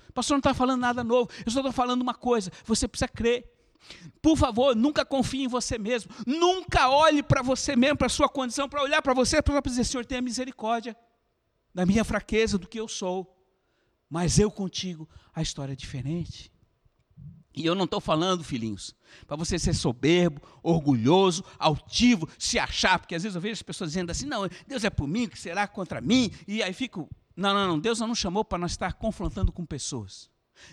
O 0.10 0.14
pastor 0.14 0.36
não 0.36 0.40
está 0.40 0.54
falando 0.54 0.82
nada 0.82 1.04
novo, 1.04 1.30
eu 1.46 1.52
só 1.52 1.60
estou 1.60 1.72
falando 1.72 2.02
uma 2.02 2.14
coisa: 2.14 2.52
você 2.66 2.88
precisa 2.88 3.08
crer. 3.08 3.55
Por 4.22 4.38
favor, 4.38 4.76
nunca 4.76 5.06
confie 5.06 5.44
em 5.44 5.48
você 5.48 5.78
mesmo. 5.78 6.12
Nunca 6.26 6.90
olhe 6.90 7.22
para 7.22 7.42
você 7.42 7.76
mesmo, 7.76 7.98
para 7.98 8.08
a 8.08 8.10
sua 8.10 8.28
condição, 8.28 8.68
para 8.68 8.82
olhar 8.82 9.02
para 9.02 9.14
você, 9.14 9.42
para 9.42 9.60
dizer, 9.62 9.84
Senhor, 9.84 10.06
tenha 10.06 10.22
misericórdia 10.22 10.96
da 11.74 11.86
minha 11.86 12.04
fraqueza, 12.04 12.58
do 12.58 12.68
que 12.68 12.80
eu 12.80 12.88
sou. 12.88 13.32
Mas 14.10 14.40
eu 14.40 14.50
contigo, 14.50 15.10
a 15.34 15.42
história 15.42 15.74
é 15.74 15.76
diferente. 15.76 16.52
E 17.56 17.66
eu 17.66 17.74
não 17.74 17.86
estou 17.86 18.02
falando, 18.02 18.44
filhinhos, 18.44 18.94
para 19.26 19.38
você 19.38 19.58
ser 19.58 19.74
soberbo, 19.74 20.42
orgulhoso, 20.62 21.44
altivo, 21.58 22.28
se 22.38 22.60
achar, 22.60 23.00
porque 23.00 23.16
às 23.16 23.24
vezes 23.24 23.36
eu 23.36 23.42
vejo 23.42 23.54
as 23.54 23.62
pessoas 23.62 23.92
dizendo 23.92 24.10
assim: 24.12 24.26
não, 24.26 24.50
Deus 24.68 24.84
é 24.84 24.90
por 24.90 25.08
mim, 25.08 25.28
que 25.28 25.40
será 25.40 25.66
contra 25.68 26.02
mim? 26.02 26.32
E 26.48 26.62
aí 26.62 26.74
fico. 26.74 27.10
Não, 27.36 27.54
não, 27.54 27.68
não, 27.68 27.80
Deus 27.80 28.00
não 28.00 28.08
nos 28.08 28.20
chamou 28.20 28.44
para 28.44 28.58
nós 28.58 28.72
estar 28.72 28.94
confrontando 28.94 29.52
com 29.52 29.66
pessoas. 29.66 30.30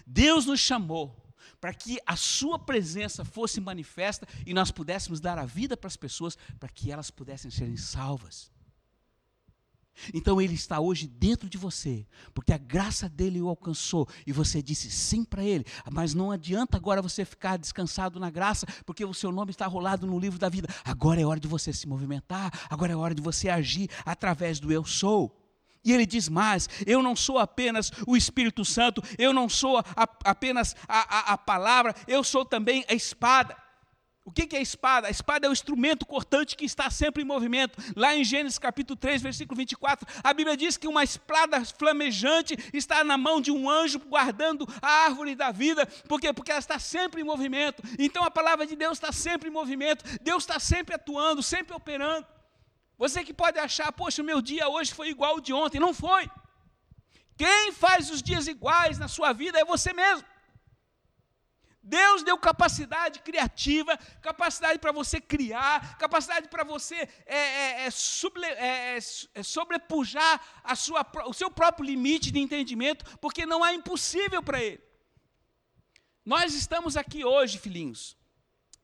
Deus 0.07 0.47
nos 0.47 0.61
chamou 0.61 1.22
para 1.61 1.73
que 1.75 1.99
a 2.07 2.17
Sua 2.17 2.59
presença 2.59 3.25
fosse 3.25 3.61
manifesta 3.61 4.27
e 4.47 4.55
nós 4.55 4.71
pudéssemos 4.71 5.21
dar 5.21 5.39
a 5.39 5.45
vida 5.45 5.77
para 5.77 5.89
as 5.89 5.97
pessoas, 5.97 6.37
para 6.59 6.69
que 6.69 6.91
elas 6.91 7.11
pudessem 7.11 7.51
serem 7.51 7.77
salvas. 7.77 8.51
Então 10.13 10.41
ele 10.41 10.55
está 10.55 10.81
hoje 10.81 11.07
dentro 11.07 11.49
de 11.49 11.59
você, 11.59 12.07
porque 12.35 12.53
a 12.53 12.59
graça 12.59 13.09
dele 13.09 13.41
o 13.41 13.49
alcançou 13.49 14.09
e 14.27 14.33
você 14.33 14.63
disse 14.63 14.91
sim 14.91 15.25
para 15.25 15.45
ele. 15.45 15.65
Mas 15.91 16.15
não 16.15 16.31
adianta 16.31 16.77
agora 16.77 17.03
você 17.03 17.25
ficar 17.25 17.57
descansado 17.59 18.19
na 18.19 18.31
graça, 18.31 18.67
porque 18.87 19.05
o 19.05 19.15
seu 19.15 19.31
nome 19.31 19.51
está 19.51 19.67
rolado 19.67 20.07
no 20.07 20.19
livro 20.19 20.39
da 20.39 20.49
vida. 20.49 20.69
Agora 20.85 21.21
é 21.21 21.27
hora 21.27 21.41
de 21.41 21.49
você 21.49 21.73
se 21.73 21.87
movimentar, 21.87 22.51
agora 22.71 22.93
é 22.93 22.97
hora 22.97 23.15
de 23.15 23.23
você 23.23 23.49
agir 23.49 23.91
através 24.05 24.59
do 24.59 24.73
eu 24.73 24.85
sou. 24.85 25.42
E 25.85 25.93
ele 25.93 26.07
diz 26.07 26.29
mais: 26.29 26.69
eu 26.87 27.03
não 27.03 27.17
sou 27.17 27.39
apenas 27.39 27.91
o 28.07 28.17
Espírito 28.17 28.65
Santo, 28.65 29.03
eu 29.19 29.33
não 29.33 29.49
sou 29.49 29.79
a, 29.79 29.85
apenas 30.25 30.77
a, 30.89 31.19
a, 31.19 31.33
a, 31.33 31.39
palavra, 31.39 31.95
eu 32.07 32.23
sou 32.23 32.45
também 32.45 32.85
a 32.89 32.95
espada. 32.95 33.57
O 34.25 34.31
que, 34.31 34.55
é 34.55 34.59
a 34.61 34.63
espada? 34.63 35.09
A 35.09 35.11
espada 35.11 35.49
é 35.49 35.51
o 35.51 35.53
instrumento 35.53 36.07
cortante 36.07 36.57
que 36.57 36.65
está 36.65 36.89
sempre 36.89 37.25
em 37.25 37.27
movimento. 37.27 37.77
Lá 37.97 38.15
em 38.15 38.23
Gênesis 38.23 38.57
capítulo 38.57 38.97
3, 38.97 39.21
versículo 39.21 39.57
24, 39.57 40.07
a 40.23 40.33
Bíblia 40.33 40.57
diz 40.57 40.77
que 40.77 40.87
uma 40.87 41.03
espada 41.03 41.65
flamejante 41.65 42.57
está 42.73 43.03
na 43.03 43.19
mão 43.19 43.41
de 43.41 43.51
um 43.51 43.69
anjo 43.69 43.99
guardando 43.99 44.65
a 44.81 45.07
árvore 45.07 45.35
da 45.35 45.51
vida. 45.51 45.85
Por 46.09 46.21
quê? 46.21 46.33
Porque 46.33 46.53
ela 46.53 46.61
está 46.61 46.79
sempre 46.79 47.21
em 47.21 47.25
movimento. 47.25 47.83
Então 47.99 48.23
a 48.23 48.31
palavra 48.31 48.65
de 48.65 48.77
Deus 48.77 48.93
está 48.93 49.11
sempre 49.11 49.49
em 49.49 49.53
movimento, 49.53 50.05
Deus 50.23 50.45
está 50.45 50.61
sempre 50.61 50.95
atuando, 50.95 51.43
sempre 51.43 51.75
operando. 51.75 52.25
Você 53.03 53.25
que 53.25 53.35
pode 53.35 53.59
achar, 53.59 53.91
poxa, 53.91 54.23
o 54.23 54.25
meu 54.25 54.41
dia 54.41 54.69
hoje 54.69 54.95
foi 54.99 55.09
igual 55.09 55.33
ao 55.33 55.41
de 55.41 55.53
ontem. 55.53 55.81
Não 55.81 55.93
foi. 55.93 56.25
Quem 57.37 57.73
faz 57.73 58.11
os 58.15 58.23
dias 58.23 58.47
iguais 58.47 58.97
na 58.97 59.09
sua 59.09 59.33
vida 59.33 59.59
é 59.59 59.65
você 59.65 59.93
mesmo. 59.93 60.25
Deus 61.83 62.23
deu 62.23 62.39
capacidade 62.39 63.19
criativa, 63.19 63.97
capacidade 64.29 64.79
para 64.79 64.93
você 64.93 65.21
criar, 65.21 65.99
capacidade 65.99 66.47
para 66.47 66.63
você 66.63 67.09
é, 67.27 67.37
é, 67.37 67.87
é, 67.87 67.91
suble, 67.91 68.45
é, 68.45 68.97
é, 68.97 68.99
é 69.35 69.43
sobrepujar 69.43 70.41
a 70.63 70.77
sua, 70.77 71.05
o 71.27 71.33
seu 71.33 71.51
próprio 71.51 71.85
limite 71.85 72.31
de 72.31 72.39
entendimento, 72.39 73.19
porque 73.19 73.45
não 73.45 73.65
há 73.65 73.75
impossível 73.75 74.41
para 74.45 74.63
Ele. 74.63 74.81
Nós 76.25 76.55
estamos 76.55 76.97
aqui 76.97 77.25
hoje, 77.25 77.59
filhinhos, 77.59 78.17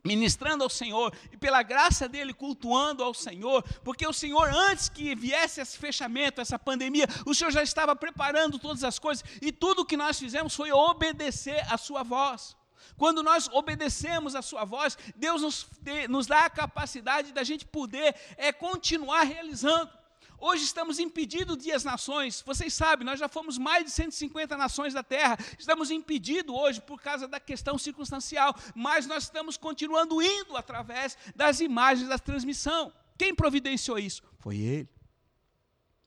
ministrando 0.08 0.64
ao 0.64 0.70
Senhor 0.70 1.12
e 1.30 1.36
pela 1.36 1.62
graça 1.62 2.08
dele 2.08 2.32
cultuando 2.32 3.04
ao 3.04 3.12
Senhor, 3.12 3.62
porque 3.84 4.06
o 4.06 4.12
Senhor 4.12 4.48
antes 4.48 4.88
que 4.88 5.14
viesse 5.14 5.60
esse 5.60 5.76
fechamento, 5.76 6.40
essa 6.40 6.58
pandemia, 6.58 7.06
o 7.26 7.34
Senhor 7.34 7.50
já 7.50 7.62
estava 7.62 7.94
preparando 7.94 8.58
todas 8.58 8.82
as 8.82 8.98
coisas 8.98 9.22
e 9.42 9.52
tudo 9.52 9.82
o 9.82 9.84
que 9.84 9.96
nós 9.96 10.18
fizemos 10.18 10.56
foi 10.56 10.72
obedecer 10.72 11.60
a 11.72 11.76
sua 11.76 12.02
voz. 12.02 12.56
Quando 12.96 13.22
nós 13.22 13.48
obedecemos 13.52 14.34
a 14.34 14.42
sua 14.42 14.64
voz, 14.64 14.96
Deus 15.14 15.42
nos, 15.42 15.66
nos 16.08 16.26
dá 16.26 16.46
a 16.46 16.50
capacidade 16.50 17.32
da 17.32 17.44
gente 17.44 17.64
poder 17.64 18.14
é, 18.36 18.52
continuar 18.52 19.22
realizando. 19.22 19.97
Hoje 20.40 20.62
estamos 20.62 21.00
impedidos 21.00 21.58
de 21.58 21.72
as 21.72 21.82
nações. 21.82 22.42
Vocês 22.46 22.72
sabem, 22.72 23.04
nós 23.04 23.18
já 23.18 23.28
fomos 23.28 23.58
mais 23.58 23.84
de 23.84 23.90
150 23.90 24.56
nações 24.56 24.94
da 24.94 25.02
terra. 25.02 25.36
Estamos 25.58 25.90
impedidos 25.90 26.54
hoje 26.54 26.80
por 26.80 27.02
causa 27.02 27.26
da 27.26 27.40
questão 27.40 27.76
circunstancial, 27.76 28.54
mas 28.72 29.04
nós 29.06 29.24
estamos 29.24 29.56
continuando 29.56 30.22
indo 30.22 30.56
através 30.56 31.18
das 31.34 31.60
imagens 31.60 32.08
da 32.08 32.18
transmissão. 32.18 32.92
Quem 33.18 33.34
providenciou 33.34 33.98
isso? 33.98 34.22
Foi 34.38 34.56
Ele. 34.58 34.88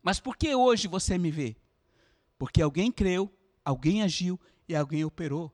Mas 0.01 0.17
por 0.17 0.37
que 0.37 0.55
hoje 0.55 0.87
você 0.87 1.17
me 1.17 1.29
vê? 1.29 1.57
Porque 2.39 2.61
alguém 2.61 2.89
creu, 2.89 3.29
alguém 3.65 4.01
agiu 4.01 4.39
e 4.67 4.73
alguém 4.73 5.03
operou. 5.03 5.53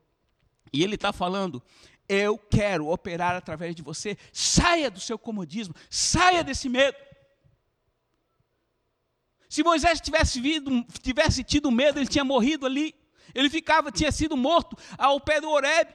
E 0.72 0.84
Ele 0.84 0.96
está 0.96 1.12
falando, 1.12 1.64
eu 2.08 2.38
quero 2.38 2.88
operar 2.88 3.36
através 3.36 3.76
de 3.76 3.82
você. 3.82 4.16
Saia 4.32 4.92
do 4.92 5.00
seu 5.00 5.18
comodismo, 5.18 5.74
saia 5.90 6.44
desse 6.44 6.70
medo. 6.70 7.07
Se 9.50 9.64
Moisés 9.64 10.02
tivesse, 10.02 10.42
tivesse 11.02 11.44
tido 11.44 11.72
medo, 11.72 12.00
ele 12.00 12.08
tinha 12.08 12.24
morrido 12.24 12.66
ali. 12.66 12.94
Ele 13.34 13.50
ficava, 13.50 13.92
tinha 13.92 14.12
sido 14.12 14.36
morto 14.36 14.78
ao 14.98 15.20
pé 15.20 15.40
do 15.40 15.50
Horeb. 15.50 15.94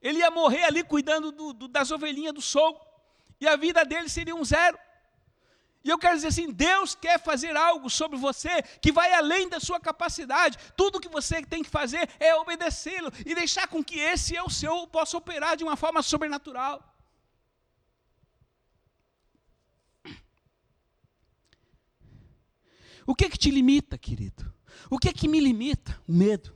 Ele 0.00 0.18
ia 0.18 0.30
morrer 0.30 0.64
ali 0.64 0.82
cuidando 0.84 1.32
do, 1.32 1.52
do, 1.52 1.68
das 1.68 1.90
ovelhinhas 1.90 2.34
do 2.34 2.40
sogro. 2.40 2.80
E 3.40 3.46
a 3.46 3.56
vida 3.56 3.84
dele 3.84 4.08
seria 4.08 4.34
um 4.34 4.44
zero. 4.44 4.78
E 5.84 5.90
eu 5.90 5.98
quero 5.98 6.16
dizer 6.16 6.28
assim: 6.28 6.50
Deus 6.52 6.94
quer 6.94 7.18
fazer 7.20 7.56
algo 7.56 7.88
sobre 7.88 8.18
você 8.18 8.62
que 8.80 8.92
vai 8.92 9.12
além 9.12 9.48
da 9.48 9.60
sua 9.60 9.80
capacidade. 9.80 10.58
Tudo 10.76 11.00
que 11.00 11.08
você 11.08 11.42
tem 11.42 11.62
que 11.62 11.70
fazer 11.70 12.08
é 12.18 12.34
obedecê-lo 12.34 13.12
e 13.24 13.34
deixar 13.34 13.68
com 13.68 13.82
que 13.82 13.98
esse 13.98 14.34
eu 14.34 14.50
seu 14.50 14.86
possa 14.86 15.16
operar 15.16 15.56
de 15.56 15.64
uma 15.64 15.76
forma 15.76 16.02
sobrenatural. 16.02 16.82
O 23.08 23.14
que 23.14 23.24
é 23.24 23.30
que 23.30 23.38
te 23.38 23.50
limita, 23.50 23.96
querido? 23.96 24.52
O 24.90 24.98
que 24.98 25.08
é 25.08 25.12
que 25.14 25.26
me 25.26 25.40
limita? 25.40 25.98
O 26.06 26.12
medo. 26.12 26.54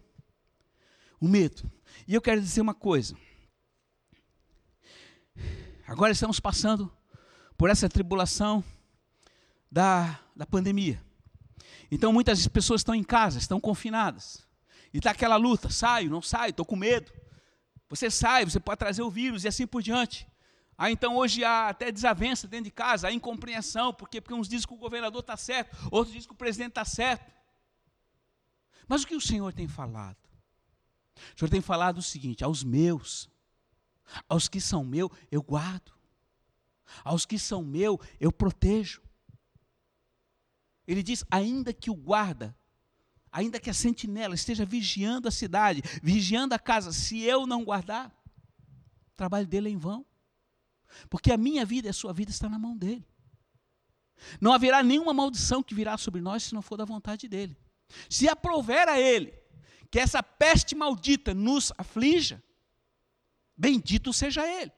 O 1.19 1.27
medo. 1.27 1.73
E 2.07 2.12
eu 2.12 2.21
quero 2.21 2.43
dizer 2.43 2.61
uma 2.61 2.75
coisa. 2.75 3.17
Agora 5.87 6.12
estamos 6.12 6.38
passando 6.38 6.93
por 7.57 7.71
essa 7.71 7.88
tribulação 7.88 8.62
da, 9.71 10.21
da 10.37 10.45
pandemia. 10.45 11.03
Então 11.91 12.12
muitas 12.12 12.47
pessoas 12.49 12.83
estão 12.83 12.95
em 12.95 13.03
casa, 13.03 13.38
estão 13.38 13.59
confinadas. 13.59 14.47
E 14.93 14.99
está 14.99 15.12
aquela 15.12 15.37
luta: 15.37 15.71
saio, 15.71 16.11
não 16.11 16.21
saio, 16.21 16.51
estou 16.51 16.67
com 16.67 16.77
medo. 16.77 17.11
Você 17.88 18.11
sai, 18.11 18.45
você 18.45 18.61
pode 18.61 18.79
trazer 18.79 19.01
o 19.01 19.11
vírus 19.11 19.45
e 19.45 19.49
assim 19.49 19.67
por 19.67 19.83
diante. 19.83 20.27
Ah, 20.83 20.90
então 20.90 21.16
hoje 21.16 21.45
há 21.45 21.68
até 21.68 21.92
desavença 21.92 22.49
dentro 22.49 22.64
de 22.64 22.73
casa, 22.73 23.07
há 23.07 23.12
incompreensão, 23.12 23.95
porque, 23.95 24.21
porque 24.21 24.35
uns 24.35 24.49
dizem 24.49 24.66
que 24.66 24.75
o 24.75 24.77
governador 24.77 25.21
está 25.21 25.37
certo, 25.37 25.77
outros 25.92 26.12
dizem 26.12 26.27
que 26.27 26.35
o 26.35 26.37
presidente 26.37 26.71
está 26.71 26.85
certo. 26.85 27.33
Mas 28.88 29.05
o 29.05 29.07
que 29.07 29.14
o 29.14 29.21
Senhor 29.21 29.53
tem 29.53 29.68
falado? 29.68 30.18
O 31.37 31.38
Senhor 31.38 31.49
tem 31.49 31.61
falado 31.61 31.99
o 31.99 32.03
seguinte: 32.03 32.42
aos 32.42 32.64
meus, 32.64 33.31
aos 34.29 34.49
que 34.49 34.61
são 34.61 34.85
meu, 34.85 35.09
eu 35.31 35.40
guardo, 35.40 35.92
aos 37.05 37.25
que 37.25 37.38
são 37.38 37.62
meu, 37.62 38.01
eu 38.18 38.33
protejo. 38.33 39.01
Ele 40.85 41.05
diz: 41.05 41.25
ainda 41.31 41.73
que 41.73 41.92
o 41.92 41.95
guarda, 41.95 42.59
ainda 43.31 43.61
que 43.61 43.71
a 43.71 43.75
sentinela 43.75 44.35
esteja 44.35 44.64
vigiando 44.64 45.29
a 45.29 45.31
cidade, 45.31 45.81
vigiando 46.03 46.57
a 46.57 46.59
casa, 46.59 46.90
se 46.90 47.21
eu 47.21 47.47
não 47.47 47.64
guardar, 47.64 48.11
o 49.12 49.16
trabalho 49.16 49.47
dele 49.47 49.68
é 49.68 49.71
em 49.71 49.79
vão. 49.79 50.05
Porque 51.09 51.33
a 51.33 51.37
minha 51.37 51.64
vida 51.64 51.88
e 51.88 51.90
a 51.90 51.94
sua 51.94 52.12
vida 52.12 52.31
está 52.31 52.48
na 52.48 52.59
mão 52.59 52.76
dele. 52.76 53.07
Não 54.40 54.52
haverá 54.52 54.83
nenhuma 54.83 55.12
maldição 55.12 55.62
que 55.62 55.74
virá 55.74 55.96
sobre 55.96 56.20
nós 56.20 56.44
se 56.44 56.55
não 56.55 56.62
for 56.62 56.76
da 56.76 56.85
vontade 56.85 57.28
dele. 57.28 57.57
Se 58.09 58.28
aprover 58.28 58.88
a 58.88 58.98
ele 58.98 59.35
que 59.90 59.98
essa 59.98 60.22
peste 60.22 60.74
maldita 60.74 61.35
nos 61.35 61.72
aflija, 61.76 62.42
bendito 63.57 64.12
seja 64.12 64.46
ele, 64.46 64.72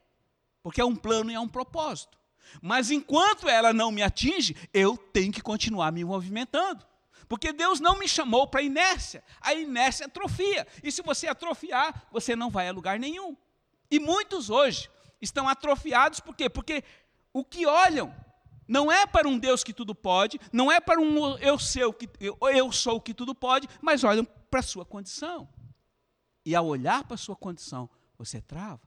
porque 0.61 0.81
é 0.81 0.85
um 0.85 0.95
plano 0.95 1.31
e 1.31 1.35
é 1.35 1.39
um 1.39 1.47
propósito. 1.47 2.17
Mas 2.61 2.91
enquanto 2.91 3.47
ela 3.47 3.73
não 3.73 3.91
me 3.91 4.03
atinge, 4.03 4.55
eu 4.73 4.97
tenho 4.97 5.31
que 5.31 5.41
continuar 5.41 5.91
me 5.91 6.03
movimentando. 6.03 6.85
Porque 7.27 7.51
Deus 7.51 7.79
não 7.79 7.97
me 7.97 8.07
chamou 8.07 8.47
para 8.47 8.61
inércia. 8.61 9.23
A 9.41 9.53
inércia 9.53 10.05
atrofia. 10.05 10.67
E 10.83 10.91
se 10.91 11.01
você 11.01 11.27
atrofiar, 11.27 12.07
você 12.11 12.35
não 12.35 12.51
vai 12.51 12.67
a 12.67 12.71
lugar 12.71 12.99
nenhum. 12.99 13.35
E 13.89 13.99
muitos 13.99 14.49
hoje 14.49 14.89
estão 15.21 15.47
atrofiados, 15.47 16.19
por 16.19 16.35
quê? 16.35 16.49
Porque 16.49 16.83
o 17.33 17.43
que 17.43 17.65
olham 17.65 18.13
não 18.67 18.91
é 18.91 19.05
para 19.05 19.27
um 19.27 19.37
Deus 19.37 19.63
que 19.63 19.73
tudo 19.73 19.93
pode, 19.93 20.39
não 20.51 20.71
é 20.71 20.79
para 20.79 20.99
um 20.99 21.37
eu, 21.37 21.59
seu 21.59 21.93
que, 21.93 22.09
eu 22.19 22.71
sou 22.71 22.99
que 22.99 23.13
tudo 23.13 23.35
pode, 23.35 23.67
mas 23.81 24.03
olham 24.03 24.25
para 24.25 24.59
a 24.59 24.63
sua 24.63 24.85
condição. 24.85 25.47
E 26.45 26.55
ao 26.55 26.65
olhar 26.65 27.03
para 27.03 27.15
a 27.15 27.17
sua 27.17 27.35
condição, 27.35 27.89
você 28.17 28.41
trava. 28.41 28.81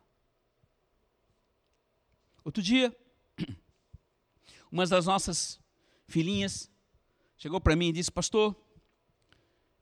Outro 2.44 2.62
dia, 2.62 2.96
uma 4.70 4.86
das 4.86 5.06
nossas 5.06 5.60
filhinhas 6.06 6.70
chegou 7.36 7.60
para 7.60 7.76
mim 7.76 7.88
e 7.88 7.92
disse: 7.92 8.10
Pastor, 8.10 8.56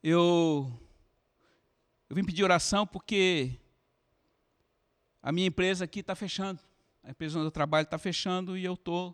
eu, 0.03 0.71
eu 2.09 2.15
vim 2.15 2.23
pedir 2.23 2.43
oração 2.43 2.85
porque 2.85 3.59
a 5.27 5.31
minha 5.33 5.47
empresa 5.47 5.83
aqui 5.83 5.99
está 5.99 6.15
fechando. 6.15 6.57
A 7.03 7.09
empresa 7.09 7.37
onde 7.37 7.47
eu 7.47 7.51
trabalho 7.51 7.83
está 7.83 7.97
fechando 7.97 8.57
e 8.57 8.63
eu 8.63 8.77
tô, 8.77 9.13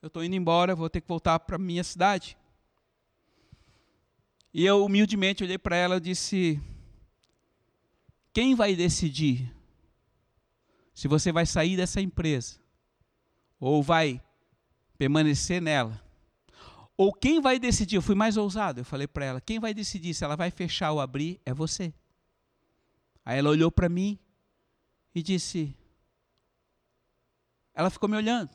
eu 0.00 0.06
estou 0.06 0.22
indo 0.22 0.36
embora, 0.36 0.72
vou 0.72 0.88
ter 0.88 1.00
que 1.00 1.08
voltar 1.08 1.40
para 1.40 1.56
a 1.56 1.58
minha 1.58 1.82
cidade. 1.82 2.38
E 4.54 4.64
eu 4.64 4.84
humildemente 4.84 5.42
olhei 5.42 5.58
para 5.58 5.74
ela 5.74 5.96
e 5.96 6.00
disse: 6.00 6.62
Quem 8.32 8.54
vai 8.54 8.76
decidir 8.76 9.52
se 10.94 11.08
você 11.08 11.32
vai 11.32 11.44
sair 11.44 11.76
dessa 11.76 12.00
empresa 12.00 12.60
ou 13.58 13.82
vai 13.82 14.22
permanecer 14.96 15.60
nela? 15.60 16.00
Ou 16.96 17.12
quem 17.12 17.40
vai 17.40 17.58
decidir? 17.58 17.96
Eu 17.96 18.02
fui 18.02 18.14
mais 18.14 18.36
ousado, 18.36 18.78
eu 18.78 18.84
falei 18.84 19.08
para 19.08 19.24
ela: 19.24 19.40
quem 19.40 19.58
vai 19.58 19.74
decidir 19.74 20.14
se 20.14 20.22
ela 20.22 20.36
vai 20.36 20.52
fechar 20.52 20.92
ou 20.92 21.00
abrir 21.00 21.40
é 21.44 21.52
você. 21.52 21.92
Aí 23.24 23.40
ela 23.40 23.50
olhou 23.50 23.72
para 23.72 23.88
mim 23.88 24.16
e 25.16 25.22
disse. 25.22 25.74
Ela 27.72 27.88
ficou 27.88 28.06
me 28.06 28.18
olhando. 28.18 28.50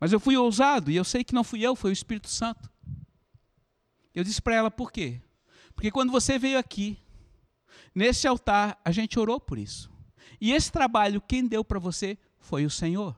Mas 0.00 0.14
eu 0.14 0.18
fui 0.18 0.34
ousado 0.34 0.90
e 0.90 0.96
eu 0.96 1.04
sei 1.04 1.22
que 1.22 1.34
não 1.34 1.44
fui 1.44 1.60
eu, 1.60 1.76
foi 1.76 1.90
o 1.90 1.92
Espírito 1.92 2.28
Santo. 2.28 2.70
Eu 4.14 4.24
disse 4.24 4.40
para 4.40 4.54
ela 4.54 4.70
por 4.70 4.90
quê? 4.90 5.20
Porque 5.74 5.90
quando 5.90 6.10
você 6.10 6.38
veio 6.38 6.58
aqui, 6.58 6.98
nesse 7.94 8.26
altar, 8.26 8.80
a 8.82 8.90
gente 8.90 9.18
orou 9.18 9.38
por 9.38 9.58
isso. 9.58 9.90
E 10.40 10.52
esse 10.52 10.72
trabalho, 10.72 11.20
quem 11.20 11.46
deu 11.46 11.62
para 11.62 11.78
você 11.78 12.16
foi 12.38 12.64
o 12.64 12.70
Senhor. 12.70 13.14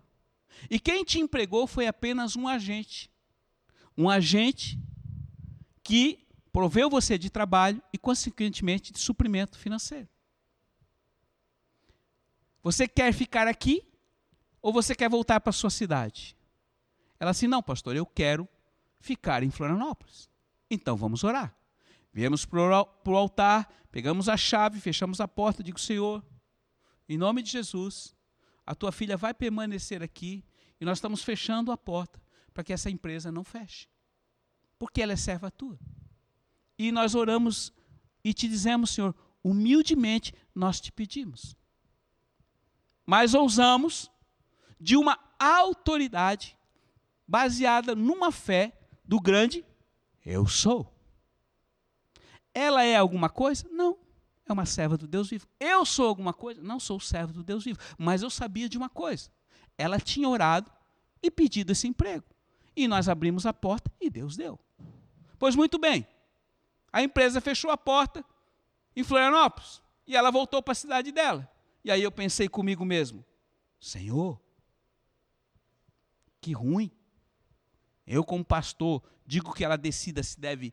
E 0.68 0.80
quem 0.80 1.04
te 1.04 1.20
empregou 1.20 1.68
foi 1.68 1.86
apenas 1.86 2.34
um 2.34 2.48
agente. 2.48 3.08
Um 3.96 4.10
agente 4.10 4.78
que 5.84 6.26
proveu 6.52 6.90
você 6.90 7.16
de 7.16 7.30
trabalho 7.30 7.80
e, 7.92 7.98
consequentemente, 7.98 8.92
de 8.92 8.98
suprimento 8.98 9.56
financeiro. 9.56 10.08
Você 12.64 12.88
quer 12.88 13.12
ficar 13.12 13.46
aqui 13.46 13.86
ou 14.62 14.72
você 14.72 14.94
quer 14.94 15.10
voltar 15.10 15.38
para 15.38 15.52
sua 15.52 15.68
cidade? 15.68 16.34
Ela 17.20 17.30
assim, 17.30 17.46
não, 17.46 17.62
pastor, 17.62 17.94
eu 17.94 18.06
quero 18.06 18.48
ficar 18.98 19.42
em 19.42 19.50
Florianópolis. 19.50 20.30
Então 20.70 20.96
vamos 20.96 21.22
orar. 21.22 21.54
Viemos 22.10 22.46
para 22.46 22.86
o 23.06 23.16
altar, 23.16 23.70
pegamos 23.92 24.30
a 24.30 24.36
chave, 24.38 24.80
fechamos 24.80 25.20
a 25.20 25.28
porta, 25.28 25.62
digo, 25.62 25.78
Senhor, 25.78 26.24
em 27.06 27.18
nome 27.18 27.42
de 27.42 27.50
Jesus, 27.50 28.16
a 28.64 28.74
tua 28.74 28.90
filha 28.90 29.16
vai 29.16 29.34
permanecer 29.34 30.02
aqui 30.02 30.42
e 30.80 30.86
nós 30.86 30.96
estamos 30.96 31.22
fechando 31.22 31.70
a 31.70 31.76
porta 31.76 32.18
para 32.54 32.64
que 32.64 32.72
essa 32.72 32.88
empresa 32.88 33.30
não 33.30 33.44
feche. 33.44 33.88
Porque 34.78 35.02
ela 35.02 35.12
é 35.12 35.16
serva 35.16 35.50
tua. 35.50 35.78
E 36.78 36.90
nós 36.90 37.14
oramos 37.14 37.74
e 38.24 38.32
te 38.32 38.48
dizemos, 38.48 38.90
Senhor, 38.90 39.14
humildemente 39.42 40.32
nós 40.54 40.80
te 40.80 40.90
pedimos. 40.90 41.54
Mas 43.06 43.34
ousamos 43.34 44.10
de 44.80 44.96
uma 44.96 45.18
autoridade 45.38 46.56
baseada 47.26 47.94
numa 47.94 48.30
fé 48.30 48.72
do 49.04 49.20
grande 49.20 49.64
eu 50.24 50.46
sou. 50.46 50.90
Ela 52.54 52.82
é 52.82 52.96
alguma 52.96 53.28
coisa? 53.28 53.68
Não. 53.70 53.98
É 54.46 54.52
uma 54.52 54.64
serva 54.64 54.96
do 54.96 55.06
Deus 55.06 55.28
vivo. 55.28 55.46
Eu 55.60 55.84
sou 55.84 56.06
alguma 56.08 56.32
coisa? 56.32 56.62
Não 56.62 56.80
sou 56.80 56.98
servo 56.98 57.32
do 57.32 57.42
Deus 57.42 57.64
vivo. 57.64 57.78
Mas 57.98 58.22
eu 58.22 58.30
sabia 58.30 58.68
de 58.68 58.78
uma 58.78 58.88
coisa. 58.88 59.30
Ela 59.76 60.00
tinha 60.00 60.28
orado 60.28 60.70
e 61.22 61.30
pedido 61.30 61.72
esse 61.72 61.86
emprego. 61.86 62.24
E 62.76 62.88
nós 62.88 63.08
abrimos 63.08 63.44
a 63.44 63.52
porta 63.52 63.90
e 64.00 64.08
Deus 64.08 64.36
deu. 64.36 64.58
Pois 65.38 65.54
muito 65.54 65.78
bem. 65.78 66.06
A 66.92 67.02
empresa 67.02 67.40
fechou 67.40 67.70
a 67.70 67.76
porta 67.76 68.24
em 68.96 69.02
Florianópolis. 69.02 69.82
E 70.06 70.16
ela 70.16 70.30
voltou 70.30 70.62
para 70.62 70.72
a 70.72 70.76
cidade 70.76 71.12
dela. 71.12 71.50
E 71.84 71.90
aí 71.90 72.02
eu 72.02 72.10
pensei 72.10 72.48
comigo 72.48 72.84
mesmo: 72.84 73.24
Senhor, 73.78 74.40
que 76.40 76.52
ruim. 76.52 76.90
Eu, 78.06 78.24
como 78.24 78.44
pastor, 78.44 79.02
digo 79.26 79.54
que 79.54 79.64
ela 79.64 79.76
decida 79.76 80.22
se 80.22 80.38
deve 80.38 80.72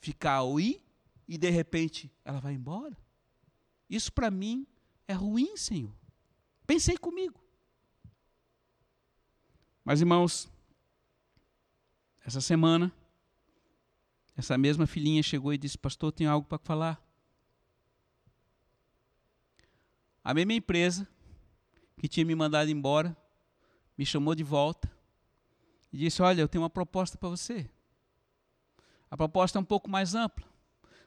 ficar 0.00 0.42
ou 0.42 0.60
ir, 0.60 0.82
e 1.26 1.36
de 1.38 1.50
repente 1.50 2.12
ela 2.24 2.40
vai 2.40 2.54
embora. 2.54 2.96
Isso 3.88 4.12
para 4.12 4.30
mim 4.30 4.66
é 5.06 5.12
ruim, 5.12 5.56
Senhor. 5.56 5.92
Pensei 6.66 6.96
comigo. 6.96 7.40
Mas, 9.84 10.00
irmãos, 10.00 10.48
essa 12.24 12.40
semana, 12.40 12.92
essa 14.36 14.58
mesma 14.58 14.86
filhinha 14.86 15.22
chegou 15.22 15.52
e 15.52 15.58
disse: 15.58 15.78
Pastor, 15.78 16.12
tenho 16.12 16.30
algo 16.30 16.46
para 16.46 16.58
falar. 16.58 17.07
A 20.28 20.34
mesma 20.34 20.52
empresa 20.52 21.08
que 21.98 22.06
tinha 22.06 22.26
me 22.26 22.34
mandado 22.34 22.70
embora 22.70 23.16
me 23.96 24.04
chamou 24.04 24.34
de 24.34 24.44
volta 24.44 24.86
e 25.90 25.96
disse: 25.96 26.20
Olha, 26.20 26.42
eu 26.42 26.46
tenho 26.46 26.60
uma 26.60 26.68
proposta 26.68 27.16
para 27.16 27.30
você. 27.30 27.66
A 29.10 29.16
proposta 29.16 29.58
é 29.58 29.60
um 29.62 29.64
pouco 29.64 29.88
mais 29.88 30.14
ampla. 30.14 30.46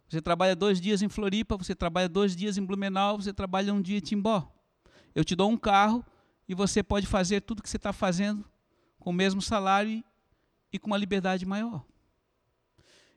Você 0.09 0.23
trabalha 0.23 0.55
dois 0.55 0.81
dias 0.81 1.03
em 1.03 1.07
Floripa, 1.07 1.55
você 1.55 1.75
trabalha 1.75 2.09
dois 2.09 2.35
dias 2.35 2.57
em 2.57 2.65
Blumenau, 2.65 3.17
você 3.17 3.31
trabalha 3.31 3.71
um 3.71 3.79
dia 3.79 3.99
em 3.99 4.01
Timbó. 4.01 4.51
Eu 5.13 5.23
te 5.23 5.35
dou 5.35 5.51
um 5.51 5.57
carro 5.57 6.03
e 6.49 6.55
você 6.55 6.81
pode 6.81 7.05
fazer 7.05 7.41
tudo 7.41 7.59
o 7.59 7.61
que 7.61 7.69
você 7.69 7.77
está 7.77 7.93
fazendo 7.93 8.43
com 8.97 9.11
o 9.11 9.13
mesmo 9.13 9.39
salário 9.39 10.03
e 10.73 10.79
com 10.79 10.87
uma 10.87 10.97
liberdade 10.97 11.45
maior. 11.45 11.85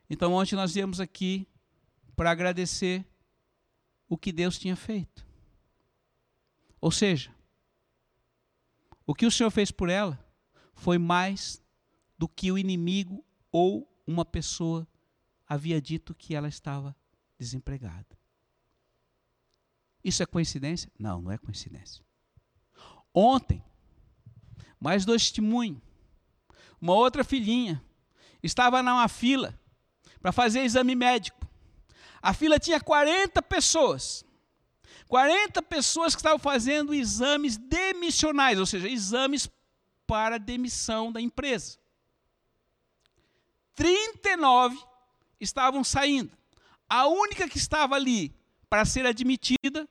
Então, 0.07 0.33
ontem 0.33 0.55
nós 0.55 0.71
viemos 0.71 0.99
aqui 0.99 1.47
para 2.15 2.29
agradecer 2.29 3.03
o 4.07 4.15
que 4.15 4.31
Deus 4.31 4.59
tinha 4.59 4.75
feito. 4.75 5.25
Ou 6.85 6.91
seja, 6.91 7.33
o 9.07 9.15
que 9.15 9.25
o 9.25 9.31
Senhor 9.31 9.49
fez 9.49 9.71
por 9.71 9.89
ela 9.89 10.23
foi 10.75 10.99
mais 10.99 11.59
do 12.15 12.27
que 12.27 12.51
o 12.51 12.59
inimigo 12.59 13.25
ou 13.51 13.91
uma 14.05 14.23
pessoa 14.23 14.87
havia 15.47 15.81
dito 15.81 16.13
que 16.13 16.35
ela 16.35 16.47
estava 16.47 16.95
desempregada. 17.39 18.05
Isso 20.03 20.21
é 20.21 20.27
coincidência? 20.27 20.91
Não, 20.99 21.23
não 21.23 21.31
é 21.31 21.39
coincidência. 21.39 22.05
Ontem, 23.11 23.63
mais 24.79 25.05
dois 25.05 25.23
testemunhos. 25.23 25.81
Uma 26.79 26.93
outra 26.93 27.23
filhinha 27.23 27.83
estava 28.43 28.83
numa 28.83 29.07
fila 29.07 29.59
para 30.21 30.31
fazer 30.31 30.59
exame 30.63 30.93
médico. 30.93 31.49
A 32.21 32.31
fila 32.31 32.59
tinha 32.59 32.79
40 32.79 33.41
pessoas. 33.41 34.23
40 35.07 35.61
pessoas 35.63 36.15
que 36.15 36.19
estavam 36.19 36.39
fazendo 36.39 36.93
exames 36.93 37.57
demissionais, 37.57 38.59
ou 38.59 38.65
seja, 38.65 38.89
exames 38.89 39.49
para 40.07 40.37
demissão 40.37 41.11
da 41.11 41.21
empresa. 41.21 41.77
39 43.75 44.77
estavam 45.39 45.83
saindo. 45.83 46.31
A 46.89 47.07
única 47.07 47.47
que 47.47 47.57
estava 47.57 47.95
ali 47.95 48.33
para 48.69 48.85
ser 48.85 49.05
admitida 49.05 49.87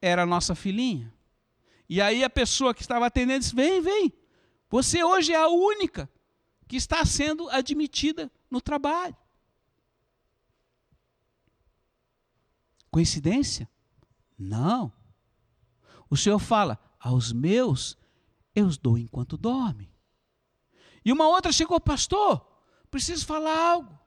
era 0.00 0.22
a 0.22 0.26
nossa 0.26 0.54
filhinha. 0.54 1.12
E 1.88 2.00
aí 2.00 2.24
a 2.24 2.30
pessoa 2.30 2.74
que 2.74 2.82
estava 2.82 3.06
atendendo 3.06 3.40
disse: 3.40 3.54
Vem, 3.54 3.80
vem, 3.80 4.12
você 4.68 5.04
hoje 5.04 5.32
é 5.32 5.36
a 5.36 5.48
única 5.48 6.10
que 6.66 6.76
está 6.76 7.04
sendo 7.04 7.48
admitida 7.50 8.30
no 8.50 8.60
trabalho. 8.60 9.16
Coincidência? 12.90 13.68
Não. 14.38 14.92
O 16.10 16.16
Senhor 16.16 16.38
fala: 16.38 16.78
aos 16.98 17.32
meus 17.32 17.96
eu 18.54 18.66
os 18.66 18.78
dou 18.78 18.96
enquanto 18.96 19.36
dormem. 19.36 19.90
E 21.04 21.12
uma 21.12 21.28
outra 21.28 21.52
chegou, 21.52 21.78
pastor, 21.80 22.46
preciso 22.90 23.26
falar 23.26 23.58
algo. 23.58 23.98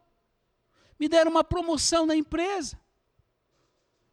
Me 1.00 1.08
deram 1.08 1.30
uma 1.30 1.44
promoção 1.44 2.06
na 2.06 2.16
empresa. 2.16 2.80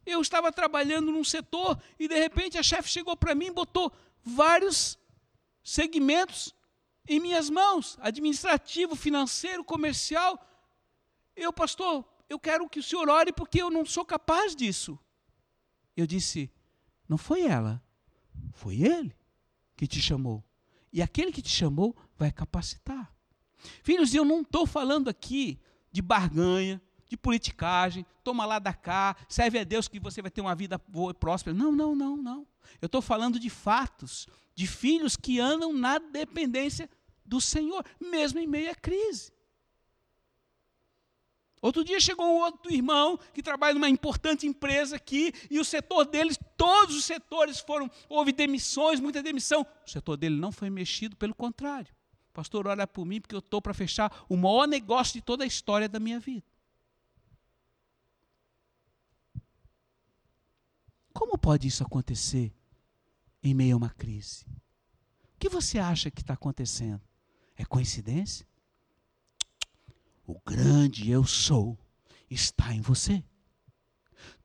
Eu 0.05 0.21
estava 0.21 0.51
trabalhando 0.51 1.11
num 1.11 1.23
setor 1.23 1.81
e 1.97 2.07
de 2.07 2.19
repente 2.19 2.57
a 2.57 2.63
chefe 2.63 2.89
chegou 2.89 3.17
para 3.17 3.33
mim 3.33 3.47
e 3.47 3.51
botou 3.51 3.91
vários 4.23 4.99
segmentos 5.63 6.53
em 7.07 7.19
minhas 7.19 7.49
mãos, 7.49 7.97
administrativo, 7.99 8.95
financeiro, 8.95 9.63
comercial. 9.63 10.39
Eu, 11.35 11.51
pastor, 11.51 12.05
eu 12.29 12.39
quero 12.39 12.69
que 12.69 12.79
o 12.79 12.83
senhor 12.83 13.09
ore 13.09 13.31
porque 13.31 13.61
eu 13.61 13.71
não 13.71 13.83
sou 13.83 14.05
capaz 14.05 14.55
disso. 14.55 14.99
Eu 15.95 16.05
disse: 16.05 16.51
Não 17.07 17.17
foi 17.17 17.43
ela, 17.43 17.83
foi 18.53 18.81
ele 18.81 19.15
que 19.75 19.87
te 19.87 20.01
chamou. 20.01 20.43
E 20.91 21.01
aquele 21.01 21.31
que 21.31 21.41
te 21.41 21.49
chamou 21.49 21.95
vai 22.17 22.31
capacitar. 22.31 23.13
Filhos, 23.83 24.13
eu 24.13 24.23
não 24.23 24.41
estou 24.41 24.65
falando 24.65 25.09
aqui 25.09 25.59
de 25.91 26.01
barganha, 26.01 26.81
de 27.07 27.17
politicagem, 27.17 28.05
toma 28.23 28.45
lá 28.45 28.59
da 28.59 28.73
cá, 28.73 29.15
serve 29.27 29.59
a 29.59 29.63
Deus 29.63 29.87
que 29.87 29.99
você 29.99 30.21
vai 30.21 30.31
ter 30.31 30.41
uma 30.41 30.55
vida 30.55 30.81
boa 30.87 31.11
e 31.11 31.13
próspera. 31.13 31.55
Não, 31.55 31.71
não, 31.71 31.95
não, 31.95 32.17
não. 32.17 32.47
Eu 32.81 32.87
estou 32.87 33.01
falando 33.01 33.39
de 33.39 33.49
fatos, 33.49 34.27
de 34.53 34.65
filhos 34.67 35.15
que 35.15 35.39
andam 35.39 35.73
na 35.73 35.97
dependência 35.99 36.89
do 37.25 37.41
Senhor, 37.41 37.83
mesmo 37.99 38.39
em 38.39 38.47
meio 38.47 38.71
à 38.71 38.75
crise. 38.75 39.31
Outro 41.65 41.83
dia 41.83 41.99
chegou 41.99 42.27
um 42.27 42.41
outro 42.41 42.71
irmão 42.71 43.17
que 43.33 43.41
trabalha 43.41 43.73
numa 43.73 43.89
importante 43.89 44.45
empresa 44.45 44.97
aqui, 44.97 45.33
e 45.49 45.59
o 45.59 45.65
setor 45.65 46.05
deles, 46.05 46.37
todos 46.55 46.95
os 46.95 47.05
setores 47.05 47.59
foram, 47.59 47.89
houve 48.07 48.31
demissões, 48.31 48.99
muita 48.99 49.23
demissão. 49.23 49.65
O 49.83 49.89
setor 49.89 50.15
dele 50.15 50.35
não 50.35 50.51
foi 50.51 50.69
mexido, 50.69 51.15
pelo 51.15 51.33
contrário. 51.33 51.91
Pastor, 52.31 52.67
olha 52.67 52.85
por 52.85 53.03
mim, 53.03 53.19
porque 53.19 53.33
eu 53.33 53.39
estou 53.39 53.59
para 53.63 53.73
fechar 53.73 54.15
o 54.29 54.37
maior 54.37 54.67
negócio 54.67 55.15
de 55.15 55.21
toda 55.23 55.43
a 55.43 55.47
história 55.47 55.89
da 55.89 55.99
minha 55.99 56.19
vida. 56.19 56.45
Como 61.11 61.35
pode 61.35 61.67
isso 61.67 61.81
acontecer 61.81 62.53
em 63.41 63.55
meio 63.55 63.73
a 63.73 63.77
uma 63.77 63.89
crise? 63.89 64.45
O 65.33 65.39
que 65.39 65.49
você 65.49 65.79
acha 65.79 66.11
que 66.11 66.21
está 66.21 66.35
acontecendo? 66.35 67.01
É 67.57 67.65
coincidência? 67.65 68.45
O 70.25 70.39
grande 70.45 71.09
eu 71.09 71.23
sou 71.23 71.77
está 72.29 72.73
em 72.73 72.81
você. 72.81 73.23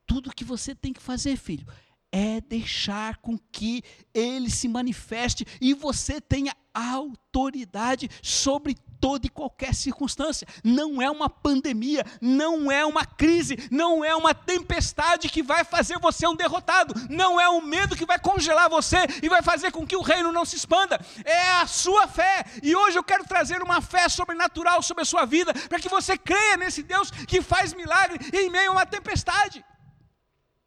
Tudo 0.05 0.33
que 0.33 0.43
você 0.43 0.75
tem 0.75 0.93
que 0.93 1.01
fazer, 1.01 1.37
filho, 1.37 1.65
é 2.11 2.41
deixar 2.41 3.17
com 3.17 3.37
que 3.37 3.81
ele 4.13 4.49
se 4.49 4.67
manifeste 4.67 5.45
e 5.59 5.73
você 5.73 6.19
tenha 6.19 6.55
autoridade 6.73 8.09
sobre 8.21 8.75
toda 9.01 9.25
e 9.25 9.29
qualquer 9.29 9.73
circunstância. 9.73 10.47
Não 10.63 11.01
é 11.01 11.09
uma 11.09 11.27
pandemia, 11.27 12.05
não 12.21 12.71
é 12.71 12.85
uma 12.85 13.03
crise, 13.03 13.57
não 13.71 14.05
é 14.05 14.15
uma 14.15 14.33
tempestade 14.35 15.27
que 15.27 15.41
vai 15.41 15.63
fazer 15.63 15.97
você 15.97 16.27
um 16.27 16.35
derrotado, 16.35 16.93
não 17.09 17.41
é 17.41 17.49
o 17.49 17.61
medo 17.61 17.95
que 17.95 18.05
vai 18.05 18.19
congelar 18.19 18.69
você 18.69 18.97
e 19.23 19.27
vai 19.27 19.41
fazer 19.41 19.71
com 19.71 19.85
que 19.85 19.95
o 19.95 20.01
reino 20.01 20.31
não 20.31 20.45
se 20.45 20.55
expanda. 20.55 21.03
É 21.25 21.49
a 21.53 21.67
sua 21.67 22.07
fé. 22.07 22.45
E 22.61 22.75
hoje 22.75 22.97
eu 22.97 23.03
quero 23.03 23.25
trazer 23.25 23.63
uma 23.63 23.81
fé 23.81 24.07
sobrenatural 24.07 24.83
sobre 24.83 25.01
a 25.01 25.05
sua 25.05 25.25
vida, 25.25 25.51
para 25.67 25.79
que 25.79 25.89
você 25.89 26.15
creia 26.17 26.55
nesse 26.57 26.83
Deus 26.83 27.09
que 27.09 27.41
faz 27.41 27.73
milagre 27.73 28.19
em 28.31 28.49
meio 28.49 28.69
a 28.69 28.73
uma 28.73 28.85
tempestade. 28.85 29.65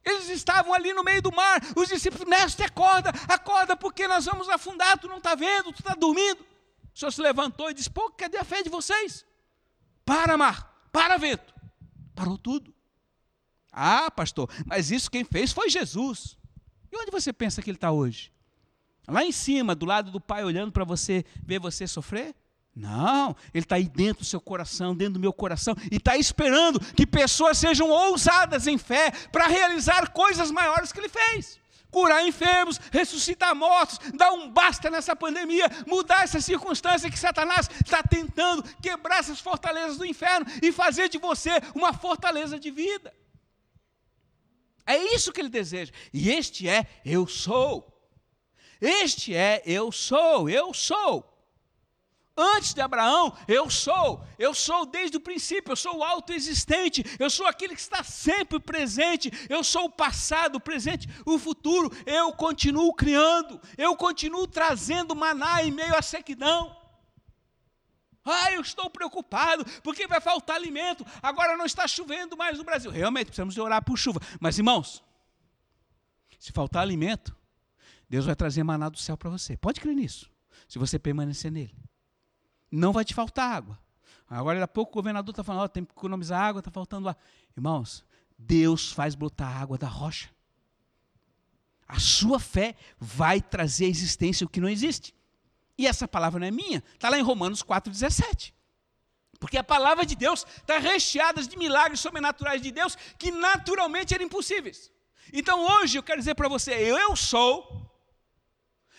Eles 0.04 0.28
estavam 0.28 0.74
ali 0.74 0.92
no 0.92 1.02
meio 1.02 1.22
do 1.22 1.32
mar, 1.32 1.62
os 1.74 1.88
discípulos, 1.88 2.28
mestre, 2.28 2.66
acorda, 2.66 3.10
acorda, 3.26 3.74
porque 3.74 4.06
nós 4.06 4.26
vamos 4.26 4.48
afundar, 4.50 4.98
tu 4.98 5.08
não 5.08 5.16
está 5.16 5.34
vendo, 5.34 5.72
tu 5.72 5.80
está 5.80 5.94
dormindo. 5.94 6.53
O 6.94 6.98
Senhor 6.98 7.10
se 7.10 7.20
levantou 7.20 7.70
e 7.70 7.74
disse: 7.74 7.90
Pô, 7.90 8.10
cadê 8.10 8.38
a 8.38 8.44
fé 8.44 8.62
de 8.62 8.68
vocês? 8.68 9.26
Para, 10.04 10.36
mar, 10.36 10.88
para, 10.92 11.16
vento. 11.16 11.52
Parou 12.14 12.38
tudo. 12.38 12.72
Ah, 13.72 14.10
pastor, 14.10 14.48
mas 14.64 14.90
isso 14.92 15.10
quem 15.10 15.24
fez 15.24 15.52
foi 15.52 15.68
Jesus. 15.68 16.38
E 16.92 16.96
onde 16.96 17.10
você 17.10 17.32
pensa 17.32 17.60
que 17.60 17.68
ele 17.70 17.76
está 17.76 17.90
hoje? 17.90 18.32
Lá 19.08 19.24
em 19.24 19.32
cima, 19.32 19.74
do 19.74 19.84
lado 19.84 20.10
do 20.12 20.20
Pai, 20.20 20.44
olhando 20.44 20.70
para 20.70 20.84
você, 20.84 21.24
ver 21.44 21.58
você 21.58 21.86
sofrer? 21.86 22.34
Não, 22.74 23.36
Ele 23.52 23.64
está 23.64 23.76
aí 23.76 23.88
dentro 23.88 24.24
do 24.24 24.26
seu 24.26 24.40
coração, 24.40 24.96
dentro 24.96 25.14
do 25.14 25.20
meu 25.20 25.32
coração, 25.32 25.76
e 25.92 25.96
está 25.96 26.16
esperando 26.16 26.80
que 26.80 27.06
pessoas 27.06 27.58
sejam 27.58 27.88
ousadas 27.88 28.66
em 28.66 28.78
fé 28.78 29.12
para 29.30 29.46
realizar 29.46 30.10
coisas 30.10 30.50
maiores 30.50 30.92
que 30.92 30.98
Ele 30.98 31.08
fez. 31.08 31.60
Curar 31.94 32.26
enfermos, 32.26 32.80
ressuscitar 32.90 33.54
mortos, 33.54 34.00
dar 34.14 34.32
um 34.32 34.50
basta 34.50 34.90
nessa 34.90 35.14
pandemia, 35.14 35.66
mudar 35.86 36.24
essa 36.24 36.40
circunstância 36.40 37.08
que 37.08 37.16
Satanás 37.16 37.70
está 37.84 38.02
tentando 38.02 38.64
quebrar 38.82 39.20
essas 39.20 39.38
fortalezas 39.38 39.96
do 39.96 40.04
inferno 40.04 40.44
e 40.60 40.72
fazer 40.72 41.08
de 41.08 41.18
você 41.18 41.50
uma 41.72 41.92
fortaleza 41.92 42.58
de 42.58 42.68
vida. 42.72 43.14
É 44.84 44.96
isso 45.14 45.32
que 45.32 45.40
ele 45.40 45.48
deseja. 45.48 45.92
E 46.12 46.30
este 46.30 46.68
é 46.68 46.84
eu 47.04 47.28
sou. 47.28 47.96
Este 48.80 49.32
é 49.32 49.62
eu 49.64 49.92
sou, 49.92 50.50
eu 50.50 50.74
sou. 50.74 51.33
Antes 52.36 52.74
de 52.74 52.80
Abraão, 52.80 53.36
eu 53.46 53.70
sou, 53.70 54.26
eu 54.36 54.52
sou 54.52 54.84
desde 54.84 55.16
o 55.16 55.20
princípio, 55.20 55.70
eu 55.70 55.76
sou 55.76 55.98
o 55.98 56.02
autoexistente, 56.02 57.04
eu 57.20 57.30
sou 57.30 57.46
aquele 57.46 57.76
que 57.76 57.80
está 57.80 58.02
sempre 58.02 58.58
presente, 58.58 59.30
eu 59.48 59.62
sou 59.62 59.84
o 59.84 59.90
passado, 59.90 60.56
o 60.56 60.60
presente, 60.60 61.08
o 61.24 61.38
futuro, 61.38 61.92
eu 62.04 62.32
continuo 62.32 62.92
criando, 62.92 63.60
eu 63.78 63.96
continuo 63.96 64.48
trazendo 64.48 65.14
maná 65.14 65.62
em 65.62 65.70
meio 65.70 65.96
à 65.96 66.02
sequidão. 66.02 66.76
Ah, 68.24 68.50
eu 68.50 68.62
estou 68.62 68.90
preocupado, 68.90 69.64
porque 69.82 70.08
vai 70.08 70.20
faltar 70.20 70.56
alimento, 70.56 71.06
agora 71.22 71.56
não 71.56 71.66
está 71.66 71.86
chovendo 71.86 72.36
mais 72.36 72.58
no 72.58 72.64
Brasil. 72.64 72.90
Realmente, 72.90 73.26
precisamos 73.26 73.56
orar 73.58 73.84
por 73.84 73.96
chuva. 73.96 74.20
Mas, 74.40 74.58
irmãos, 74.58 75.04
se 76.40 76.50
faltar 76.50 76.82
alimento, 76.82 77.36
Deus 78.08 78.26
vai 78.26 78.34
trazer 78.34 78.64
maná 78.64 78.88
do 78.88 78.98
céu 78.98 79.16
para 79.16 79.30
você. 79.30 79.56
Pode 79.56 79.80
crer 79.80 79.94
nisso, 79.94 80.28
se 80.66 80.80
você 80.80 80.98
permanecer 80.98 81.52
nele 81.52 81.83
não 82.74 82.92
vai 82.92 83.04
te 83.04 83.14
faltar 83.14 83.50
água. 83.50 83.78
Agora, 84.28 84.62
há 84.64 84.68
pouco 84.68 84.92
o 84.92 84.94
governador 84.94 85.32
está 85.32 85.44
falando, 85.44 85.64
oh, 85.64 85.68
tem 85.68 85.84
que 85.84 85.92
economizar 85.92 86.40
água, 86.40 86.58
está 86.58 86.70
faltando 86.70 87.08
água. 87.08 87.20
Irmãos, 87.56 88.04
Deus 88.38 88.92
faz 88.92 89.14
brotar 89.14 89.60
água 89.60 89.78
da 89.78 89.86
rocha. 89.86 90.28
A 91.86 92.00
sua 92.00 92.40
fé 92.40 92.74
vai 92.98 93.40
trazer 93.40 93.84
à 93.84 93.88
existência 93.88 94.44
o 94.44 94.48
que 94.48 94.60
não 94.60 94.68
existe. 94.68 95.14
E 95.78 95.86
essa 95.86 96.08
palavra 96.08 96.40
não 96.40 96.46
é 96.46 96.50
minha, 96.50 96.82
está 96.94 97.08
lá 97.08 97.18
em 97.18 97.22
Romanos 97.22 97.62
4,17. 97.62 98.52
Porque 99.38 99.58
a 99.58 99.64
palavra 99.64 100.06
de 100.06 100.16
Deus 100.16 100.46
está 100.56 100.78
recheada 100.78 101.42
de 101.42 101.56
milagres 101.56 102.00
sobrenaturais 102.00 102.62
de 102.62 102.70
Deus 102.70 102.96
que 103.18 103.30
naturalmente 103.30 104.14
eram 104.14 104.24
impossíveis. 104.24 104.90
Então 105.32 105.66
hoje 105.76 105.98
eu 105.98 106.02
quero 106.02 106.20
dizer 106.20 106.34
para 106.34 106.48
você, 106.48 106.72
eu 106.72 107.14
sou 107.14 107.83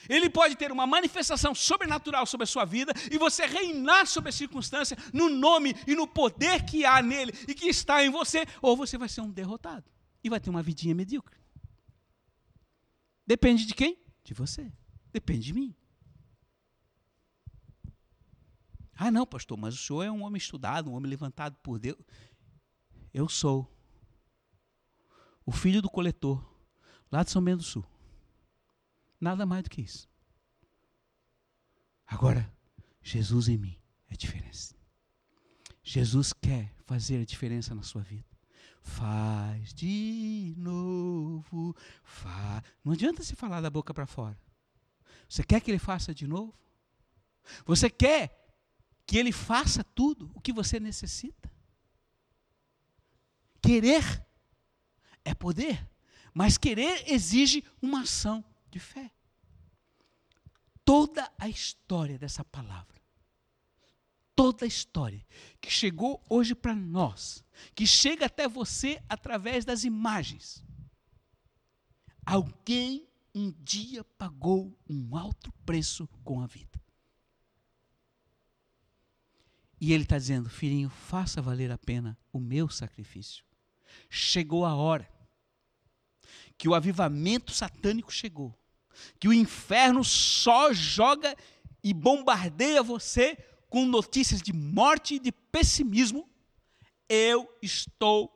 ele 0.09 0.29
pode 0.29 0.55
ter 0.55 0.71
uma 0.71 0.85
manifestação 0.87 1.53
sobrenatural 1.55 2.25
sobre 2.25 2.43
a 2.43 2.47
sua 2.47 2.65
vida 2.65 2.93
e 3.11 3.17
você 3.17 3.45
reinar 3.45 4.07
sobre 4.07 4.29
a 4.29 4.33
circunstância 4.33 4.97
no 5.13 5.29
nome 5.29 5.75
e 5.87 5.95
no 5.95 6.07
poder 6.07 6.65
que 6.65 6.85
há 6.85 7.01
nele 7.01 7.33
e 7.47 7.53
que 7.53 7.67
está 7.67 8.03
em 8.03 8.09
você, 8.09 8.45
ou 8.61 8.75
você 8.75 8.97
vai 8.97 9.09
ser 9.09 9.21
um 9.21 9.29
derrotado 9.29 9.85
e 10.23 10.29
vai 10.29 10.39
ter 10.39 10.49
uma 10.49 10.63
vidinha 10.63 10.95
medíocre. 10.95 11.37
Depende 13.25 13.65
de 13.65 13.73
quem? 13.73 13.97
De 14.23 14.33
você. 14.33 14.71
Depende 15.11 15.45
de 15.45 15.53
mim. 15.53 15.75
Ah, 18.95 19.11
não, 19.11 19.25
pastor, 19.25 19.57
mas 19.57 19.75
o 19.75 19.77
senhor 19.77 20.03
é 20.03 20.11
um 20.11 20.23
homem 20.23 20.37
estudado, 20.37 20.89
um 20.89 20.93
homem 20.93 21.09
levantado 21.09 21.57
por 21.61 21.77
Deus. 21.77 21.99
Eu 23.13 23.27
sou 23.27 23.69
o 25.45 25.51
filho 25.51 25.81
do 25.81 25.89
coletor, 25.89 26.43
lá 27.11 27.23
de 27.23 27.31
São 27.31 27.43
Bento 27.43 27.57
do 27.57 27.63
Sul. 27.63 27.85
Nada 29.25 29.43
mais 29.43 29.63
do 29.63 29.71
que 29.71 29.81
isso. 29.81 30.07
Agora, 32.05 32.47
Jesus 33.01 33.47
em 33.47 33.57
mim 33.57 33.75
é 34.07 34.15
diferença. 34.15 34.75
Jesus 35.83 36.31
quer 36.31 36.71
fazer 36.85 37.19
a 37.19 37.25
diferença 37.25 37.73
na 37.73 37.81
sua 37.81 38.03
vida. 38.03 38.29
Faz 38.83 39.73
de 39.73 40.53
novo. 40.55 41.75
Fa... 42.03 42.63
Não 42.83 42.93
adianta 42.93 43.23
se 43.23 43.35
falar 43.35 43.61
da 43.61 43.69
boca 43.71 43.95
para 43.95 44.05
fora. 44.05 44.39
Você 45.27 45.43
quer 45.43 45.59
que 45.59 45.71
ele 45.71 45.79
faça 45.79 46.13
de 46.13 46.27
novo? 46.27 46.53
Você 47.65 47.89
quer 47.89 48.29
que 49.07 49.17
ele 49.17 49.31
faça 49.31 49.83
tudo 49.83 50.29
o 50.35 50.39
que 50.39 50.53
você 50.53 50.79
necessita? 50.79 51.51
Querer 53.59 54.23
é 55.23 55.33
poder, 55.33 55.83
mas 56.31 56.59
querer 56.59 57.11
exige 57.11 57.63
uma 57.81 58.01
ação 58.01 58.45
de 58.69 58.79
fé. 58.79 59.14
Toda 60.85 61.31
a 61.39 61.49
história 61.49 62.17
dessa 62.17 62.45
palavra, 62.45 63.01
toda 64.35 64.65
a 64.65 64.67
história 64.67 65.25
que 65.59 65.71
chegou 65.71 66.23
hoje 66.29 66.53
para 66.53 66.75
nós, 66.75 67.43
que 67.73 67.87
chega 67.87 68.27
até 68.27 68.47
você 68.47 69.01
através 69.09 69.65
das 69.65 69.83
imagens. 69.83 70.63
Alguém 72.23 73.09
um 73.33 73.51
dia 73.63 74.03
pagou 74.03 74.77
um 74.87 75.17
alto 75.17 75.51
preço 75.65 76.07
com 76.23 76.39
a 76.41 76.47
vida. 76.47 76.79
E 79.81 79.91
ele 79.91 80.03
está 80.03 80.17
dizendo: 80.17 80.49
Filhinho, 80.49 80.89
faça 80.89 81.41
valer 81.41 81.71
a 81.71 81.77
pena 81.77 82.17
o 82.31 82.39
meu 82.39 82.69
sacrifício. 82.69 83.43
Chegou 84.09 84.65
a 84.65 84.75
hora 84.75 85.09
que 86.57 86.69
o 86.69 86.75
avivamento 86.75 87.51
satânico 87.51 88.11
chegou 88.11 88.57
que 89.19 89.27
o 89.27 89.33
inferno 89.33 90.03
só 90.03 90.73
joga 90.73 91.35
e 91.83 91.93
bombardeia 91.93 92.81
você 92.81 93.37
com 93.69 93.85
notícias 93.85 94.41
de 94.41 94.53
morte 94.53 95.15
e 95.15 95.19
de 95.19 95.31
pessimismo, 95.31 96.29
eu 97.09 97.47
estou 97.61 98.31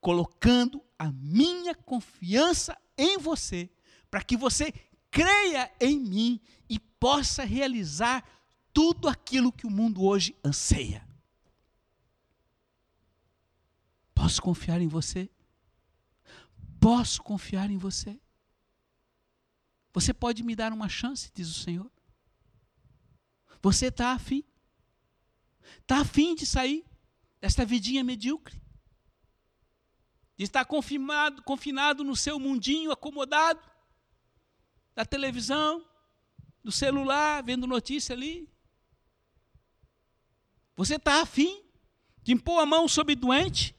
colocando 0.00 0.82
a 0.98 1.10
minha 1.10 1.74
confiança 1.74 2.76
em 2.96 3.18
você, 3.18 3.70
para 4.10 4.22
que 4.22 4.36
você 4.36 4.72
creia 5.10 5.72
em 5.80 5.98
mim 5.98 6.40
e 6.68 6.78
possa 6.78 7.44
realizar 7.44 8.24
tudo 8.72 9.08
aquilo 9.08 9.52
que 9.52 9.66
o 9.66 9.70
mundo 9.70 10.04
hoje 10.04 10.36
anseia. 10.44 11.06
Posso 14.14 14.40
confiar 14.40 14.80
em 14.80 14.88
você? 14.88 15.28
Posso 16.78 17.22
confiar 17.22 17.70
em 17.70 17.78
você? 17.78 18.21
Você 19.92 20.14
pode 20.14 20.42
me 20.42 20.56
dar 20.56 20.72
uma 20.72 20.88
chance, 20.88 21.30
diz 21.34 21.48
o 21.48 21.60
Senhor. 21.60 21.90
Você 23.60 23.86
está 23.86 24.12
afim? 24.12 24.44
Está 25.80 26.00
afim 26.00 26.34
de 26.34 26.46
sair 26.46 26.84
desta 27.40 27.64
vidinha 27.64 28.02
medíocre? 28.02 28.60
De 30.36 30.44
estar 30.44 30.64
confinado, 30.64 31.42
confinado 31.42 32.02
no 32.02 32.16
seu 32.16 32.38
mundinho 32.38 32.90
acomodado, 32.90 33.60
da 34.94 35.04
televisão, 35.04 35.86
do 36.64 36.72
celular, 36.72 37.42
vendo 37.42 37.66
notícia 37.66 38.14
ali? 38.14 38.48
Você 40.74 40.96
está 40.96 41.20
afim 41.20 41.62
de 42.22 42.32
impor 42.32 42.60
a 42.60 42.66
mão 42.66 42.88
sobre 42.88 43.14
doente 43.14 43.76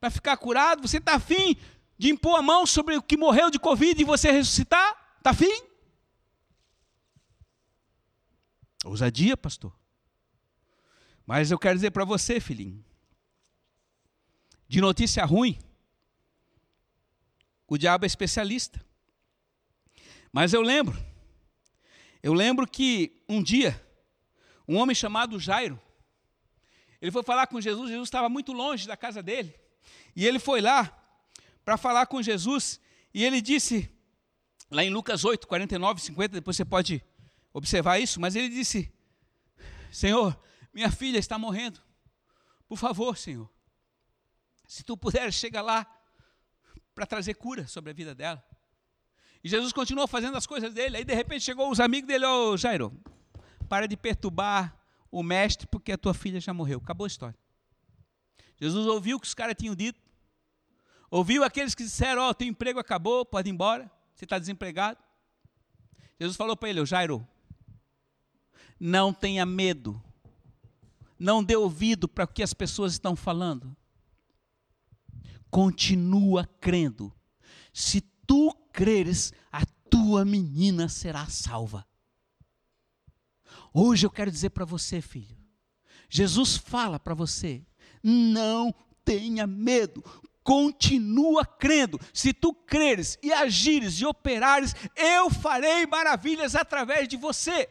para 0.00 0.10
ficar 0.10 0.36
curado? 0.36 0.86
Você 0.86 0.98
está 0.98 1.14
afim 1.14 1.56
de 1.96 2.10
impor 2.10 2.36
a 2.36 2.42
mão 2.42 2.66
sobre 2.66 2.96
o 2.96 3.02
que 3.02 3.16
morreu 3.16 3.50
de 3.50 3.58
Covid 3.58 4.00
e 4.00 4.04
você 4.04 4.30
ressuscitar? 4.30 5.05
Está 5.26 5.32
afim? 5.32 5.60
Ousadia, 8.84 9.36
pastor. 9.36 9.76
Mas 11.26 11.50
eu 11.50 11.58
quero 11.58 11.74
dizer 11.74 11.90
para 11.90 12.04
você, 12.04 12.38
filhinho, 12.38 12.84
de 14.68 14.80
notícia 14.80 15.24
ruim, 15.24 15.58
o 17.66 17.76
diabo 17.76 18.04
é 18.04 18.06
especialista. 18.06 18.80
Mas 20.30 20.52
eu 20.52 20.62
lembro, 20.62 20.96
eu 22.22 22.32
lembro 22.32 22.64
que 22.64 23.20
um 23.28 23.42
dia, 23.42 23.84
um 24.68 24.76
homem 24.76 24.94
chamado 24.94 25.40
Jairo. 25.40 25.82
Ele 27.02 27.10
foi 27.10 27.24
falar 27.24 27.48
com 27.48 27.60
Jesus, 27.60 27.90
Jesus 27.90 28.06
estava 28.06 28.28
muito 28.28 28.52
longe 28.52 28.86
da 28.86 28.96
casa 28.96 29.20
dele. 29.24 29.58
E 30.14 30.24
ele 30.24 30.38
foi 30.38 30.60
lá 30.60 30.96
para 31.64 31.76
falar 31.76 32.06
com 32.06 32.22
Jesus, 32.22 32.80
e 33.12 33.24
ele 33.24 33.40
disse, 33.42 33.92
lá 34.70 34.84
em 34.84 34.90
Lucas 34.90 35.24
8, 35.24 35.46
49, 35.46 36.00
50, 36.00 36.34
depois 36.34 36.56
você 36.56 36.64
pode 36.64 37.04
observar 37.52 37.98
isso, 37.98 38.20
mas 38.20 38.36
ele 38.36 38.48
disse: 38.48 38.92
Senhor, 39.90 40.38
minha 40.72 40.90
filha 40.90 41.18
está 41.18 41.38
morrendo. 41.38 41.80
Por 42.68 42.76
favor, 42.76 43.16
Senhor, 43.16 43.48
se 44.66 44.82
tu 44.82 44.96
puder, 44.96 45.32
chega 45.32 45.62
lá 45.62 45.86
para 46.94 47.06
trazer 47.06 47.34
cura 47.34 47.66
sobre 47.66 47.90
a 47.90 47.94
vida 47.94 48.14
dela. 48.14 48.44
E 49.44 49.48
Jesus 49.48 49.72
continuou 49.72 50.08
fazendo 50.08 50.36
as 50.36 50.46
coisas 50.46 50.74
dele. 50.74 50.96
Aí 50.96 51.04
de 51.04 51.14
repente 51.14 51.44
chegou 51.44 51.70
os 51.70 51.78
amigos 51.78 52.08
dele, 52.08 52.26
ô 52.26 52.50
oh, 52.50 52.56
Jairo, 52.56 52.92
para 53.68 53.86
de 53.86 53.96
perturbar 53.96 54.76
o 55.10 55.22
mestre, 55.22 55.66
porque 55.68 55.92
a 55.92 55.98
tua 55.98 56.12
filha 56.12 56.40
já 56.40 56.52
morreu. 56.52 56.80
Acabou 56.82 57.04
a 57.04 57.08
história. 57.08 57.38
Jesus 58.60 58.86
ouviu 58.86 59.18
o 59.18 59.20
que 59.20 59.26
os 59.26 59.34
caras 59.34 59.54
tinham 59.56 59.74
dito. 59.74 60.00
Ouviu 61.10 61.44
aqueles 61.44 61.74
que 61.74 61.84
disseram, 61.84 62.22
ó, 62.22 62.30
oh, 62.30 62.34
teu 62.34 62.48
emprego 62.48 62.80
acabou, 62.80 63.24
pode 63.24 63.48
ir 63.48 63.52
embora, 63.52 63.90
você 64.16 64.24
está 64.24 64.38
desempregado. 64.38 64.98
Jesus 66.18 66.38
falou 66.38 66.56
para 66.56 66.70
ele, 66.70 66.84
Jairo, 66.86 67.26
não 68.80 69.12
tenha 69.12 69.44
medo. 69.44 70.02
Não 71.18 71.44
dê 71.44 71.54
ouvido 71.54 72.08
para 72.08 72.24
o 72.24 72.28
que 72.28 72.42
as 72.42 72.54
pessoas 72.54 72.92
estão 72.92 73.14
falando. 73.14 73.76
Continua 75.50 76.46
crendo. 76.60 77.12
Se 77.74 78.00
tu 78.00 78.54
creres, 78.72 79.34
a 79.52 79.66
tua 79.90 80.24
menina 80.24 80.88
será 80.88 81.26
salva. 81.26 81.86
Hoje 83.72 84.06
eu 84.06 84.10
quero 84.10 84.30
dizer 84.30 84.50
para 84.50 84.64
você, 84.64 85.02
filho, 85.02 85.36
Jesus 86.08 86.56
fala 86.56 86.98
para 86.98 87.12
você: 87.12 87.66
não 88.02 88.74
tenha 89.04 89.46
medo, 89.46 90.02
continua 90.46 91.44
crendo. 91.44 91.98
Se 92.14 92.32
tu 92.32 92.54
creres 92.54 93.18
e 93.20 93.32
agires 93.32 94.00
e 94.00 94.06
operares, 94.06 94.76
eu 94.94 95.28
farei 95.28 95.84
maravilhas 95.86 96.54
através 96.54 97.08
de 97.08 97.16
você. 97.16 97.68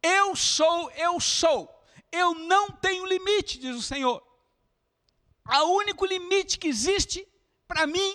Eu 0.00 0.36
sou, 0.36 0.88
eu 0.92 1.18
sou. 1.18 1.68
Eu 2.12 2.32
não 2.32 2.70
tenho 2.70 3.04
limite, 3.04 3.58
diz 3.58 3.74
o 3.74 3.82
Senhor. 3.82 4.22
O 5.46 5.72
único 5.72 6.06
limite 6.06 6.60
que 6.60 6.68
existe 6.68 7.26
para 7.66 7.88
mim 7.88 8.14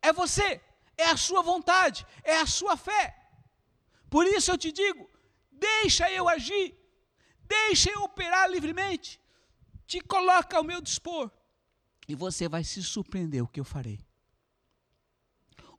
é 0.00 0.12
você, 0.12 0.60
é 0.96 1.06
a 1.06 1.16
sua 1.16 1.42
vontade, 1.42 2.06
é 2.22 2.36
a 2.36 2.46
sua 2.46 2.76
fé. 2.76 3.16
Por 4.08 4.24
isso 4.24 4.52
eu 4.52 4.56
te 4.56 4.70
digo: 4.70 5.10
deixa 5.50 6.08
eu 6.12 6.28
agir, 6.28 6.78
deixa 7.42 7.90
eu 7.90 8.02
operar 8.04 8.48
livremente, 8.48 9.20
te 9.84 10.00
coloca 10.00 10.56
ao 10.56 10.64
meu 10.64 10.80
dispor, 10.80 11.28
e 12.10 12.14
você 12.14 12.48
vai 12.48 12.64
se 12.64 12.82
surpreender 12.82 13.42
o 13.42 13.48
que 13.48 13.60
eu 13.60 13.64
farei. 13.64 14.00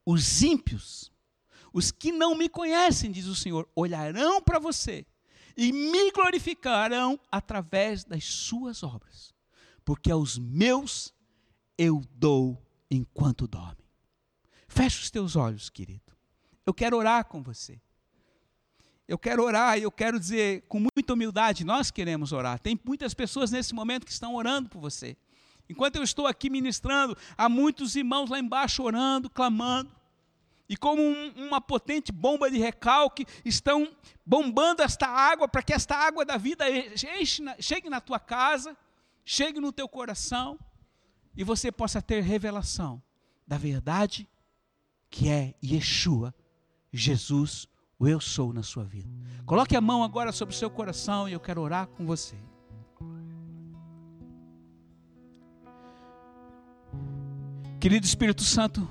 Os 0.06 0.42
ímpios, 0.42 1.12
os 1.74 1.92
que 1.92 2.12
não 2.12 2.36
me 2.36 2.50
conhecem, 2.50 3.12
diz 3.12 3.26
o 3.26 3.36
Senhor, 3.36 3.70
olharão 3.76 4.42
para 4.42 4.60
você 4.60 5.06
e 5.56 5.72
me 5.72 6.12
glorificarão 6.12 7.20
através 7.32 8.04
das 8.04 8.24
suas 8.24 8.84
obras, 8.84 9.34
porque 9.84 10.12
aos 10.12 10.38
meus 10.38 11.14
eu 11.78 12.02
dou 12.12 12.62
enquanto 12.90 13.48
dormem. 13.48 13.86
Feche 14.68 15.02
os 15.02 15.12
teus 15.12 15.36
olhos, 15.36 15.70
querido. 15.70 16.12
Eu 16.66 16.74
quero 16.74 16.98
orar 16.98 17.26
com 17.26 17.44
você. 17.44 17.82
Eu 19.08 19.18
quero 19.18 19.44
orar 19.44 19.78
e 19.78 19.84
eu 19.84 19.92
quero 19.92 20.18
dizer 20.18 20.62
com 20.70 20.80
muita 20.80 21.14
humildade, 21.14 21.66
nós 21.66 21.92
queremos 21.92 22.32
orar. 22.32 22.60
Tem 22.60 22.80
muitas 22.86 23.14
pessoas 23.14 23.52
nesse 23.52 23.74
momento 23.74 24.06
que 24.06 24.12
estão 24.12 24.36
orando 24.36 24.70
por 24.70 24.80
você. 24.80 25.18
Enquanto 25.70 25.96
eu 25.96 26.04
estou 26.04 26.28
aqui 26.28 26.50
ministrando, 26.50 27.18
há 27.38 27.48
muitos 27.48 27.96
irmãos 27.96 28.30
lá 28.30 28.40
embaixo 28.40 28.84
orando, 28.84 29.30
clamando. 29.30 29.92
E 30.68 30.78
como 30.78 31.02
um, 31.02 31.34
uma 31.36 31.60
potente 31.60 32.12
bomba 32.12 32.50
de 32.50 32.58
recalque, 32.58 33.26
estão 33.44 33.90
bombando 34.26 34.82
esta 34.82 35.08
água 35.08 35.48
para 35.48 35.62
que 35.62 35.74
esta 35.74 35.96
água 35.96 36.24
da 36.24 36.38
vida 36.38 36.66
enche, 36.70 37.44
chegue 37.60 37.90
na 37.90 38.00
tua 38.00 38.20
casa, 38.20 38.78
chegue 39.26 39.60
no 39.60 39.72
teu 39.72 39.88
coração 39.88 40.58
e 41.36 41.44
você 41.44 41.72
possa 41.72 42.02
ter 42.02 42.22
revelação 42.22 43.02
da 43.46 43.58
verdade 43.58 44.28
que 45.10 45.28
é 45.28 45.54
Yeshua, 45.62 46.34
Jesus, 46.92 47.68
o 48.00 48.08
eu 48.08 48.20
sou 48.20 48.54
na 48.54 48.64
sua 48.64 48.86
vida. 48.86 49.10
Coloque 49.46 49.76
a 49.76 49.82
mão 49.82 50.04
agora 50.04 50.32
sobre 50.32 50.56
o 50.56 50.58
seu 50.58 50.70
coração 50.70 51.28
e 51.28 51.34
eu 51.34 51.40
quero 51.40 51.62
orar 51.62 51.88
com 51.88 52.06
você. 52.06 52.38
Querido 57.82 58.06
Espírito 58.06 58.44
Santo, 58.44 58.88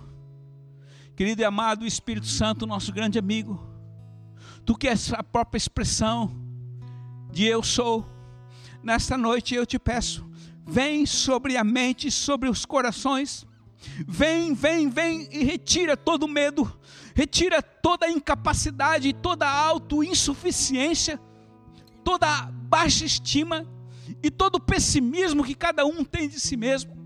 querido 1.15 1.41
e 1.41 1.45
amado 1.45 1.87
Espírito 1.87 2.27
Santo, 2.27 2.67
nosso 2.67 2.93
grande 2.93 3.21
amigo, 3.21 3.65
tu 4.67 4.77
que 4.77 4.89
és 4.89 5.13
a 5.13 5.23
própria 5.23 5.59
expressão 5.59 6.29
de 7.31 7.45
eu 7.45 7.63
sou, 7.63 8.05
nesta 8.83 9.17
noite 9.17 9.55
eu 9.55 9.65
te 9.65 9.79
peço, 9.79 10.29
vem 10.67 11.07
sobre 11.07 11.57
a 11.57 11.63
mente, 11.63 12.11
sobre 12.11 12.49
os 12.49 12.67
corações, 12.67 13.47
vem, 14.09 14.55
vem, 14.55 14.91
vem 14.91 15.29
e 15.31 15.45
retira 15.45 15.97
todo 15.97 16.27
medo, 16.27 16.77
retira 17.15 17.63
toda 17.63 18.07
a 18.07 18.11
incapacidade, 18.11 19.13
toda 19.13 19.49
autoinsuficiência, 19.49 21.17
toda 22.03 22.51
baixa 22.51 23.05
estima 23.05 23.65
e 24.21 24.33
todo 24.33 24.59
pessimismo 24.59 25.45
que 25.45 25.55
cada 25.55 25.87
um 25.87 26.03
tem 26.03 26.29
de 26.29 26.41
si 26.41 26.57
mesmo. 26.57 27.00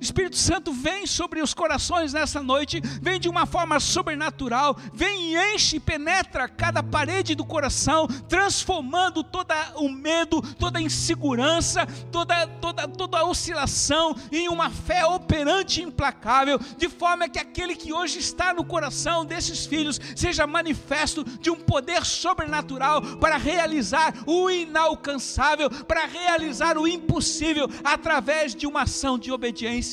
Espírito 0.00 0.36
Santo 0.36 0.72
vem 0.72 1.06
sobre 1.06 1.42
os 1.42 1.52
corações 1.52 2.12
nessa 2.12 2.42
noite, 2.42 2.80
vem 3.02 3.20
de 3.20 3.28
uma 3.28 3.44
forma 3.44 3.78
sobrenatural, 3.78 4.76
vem 4.92 5.34
e 5.34 5.54
enche 5.54 5.76
e 5.76 5.80
penetra 5.80 6.48
cada 6.48 6.82
parede 6.82 7.34
do 7.34 7.44
coração, 7.44 8.06
transformando 8.28 9.22
todo 9.22 9.52
o 9.76 9.88
medo, 9.88 10.40
toda 10.56 10.78
a 10.78 10.82
insegurança, 10.82 11.86
toda, 12.10 12.46
toda, 12.46 12.88
toda 12.88 13.18
a 13.18 13.24
oscilação 13.24 14.16
em 14.32 14.48
uma 14.48 14.70
fé 14.70 15.04
operante 15.04 15.80
e 15.80 15.84
implacável, 15.84 16.58
de 16.76 16.88
forma 16.88 17.28
que 17.28 17.38
aquele 17.38 17.74
que 17.74 17.92
hoje 17.92 18.18
está 18.18 18.54
no 18.54 18.64
coração 18.64 19.24
desses 19.24 19.66
filhos 19.66 20.00
seja 20.14 20.46
manifesto 20.46 21.24
de 21.24 21.50
um 21.50 21.56
poder 21.56 22.04
sobrenatural 22.04 23.02
para 23.18 23.36
realizar 23.36 24.14
o 24.26 24.48
inalcançável, 24.48 25.68
para 25.84 26.06
realizar 26.06 26.78
o 26.78 26.86
impossível 26.86 27.68
através 27.84 28.54
de 28.54 28.66
uma 28.66 28.82
ação 28.82 29.18
de 29.18 29.32
obediência. 29.32 29.89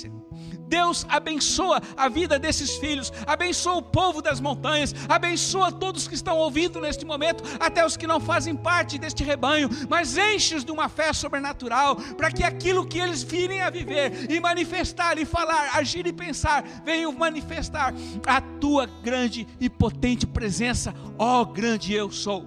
Deus 0.68 1.06
abençoa 1.10 1.82
a 1.96 2.10
vida 2.10 2.38
desses 2.38 2.76
filhos, 2.76 3.12
abençoa 3.26 3.76
o 3.76 3.82
povo 3.82 4.22
das 4.22 4.40
montanhas, 4.40 4.94
abençoa 5.08 5.72
todos 5.72 6.08
que 6.08 6.16
estão 6.16 6.38
ouvindo 6.38 6.82
neste 6.82 7.06
momento, 7.06 7.44
até 7.60 7.86
os 7.86 7.96
que 7.96 8.06
não 8.06 8.20
fazem 8.20 8.56
parte 8.56 8.98
deste 8.98 9.24
rebanho, 9.24 9.70
mas 9.90 10.18
enche-os 10.18 10.66
de 10.66 10.72
uma 10.72 10.90
fé 10.90 11.14
sobrenatural, 11.14 11.96
para 11.96 12.32
que 12.32 12.44
aquilo 12.44 12.86
que 12.86 13.00
eles 13.00 13.24
virem 13.24 13.62
a 13.62 13.70
viver 13.70 14.30
e 14.30 14.40
manifestar 14.40 15.18
e 15.18 15.26
falar, 15.26 15.78
agir 15.78 16.06
e 16.06 16.14
pensar, 16.14 16.64
venham 16.84 17.12
manifestar 17.14 17.94
a 18.26 18.42
tua 18.42 18.86
grande 18.86 19.48
e 19.60 19.70
potente 19.70 20.28
presença, 20.28 20.94
ó 21.18 21.46
grande 21.46 21.94
eu 21.94 22.12
sou. 22.12 22.46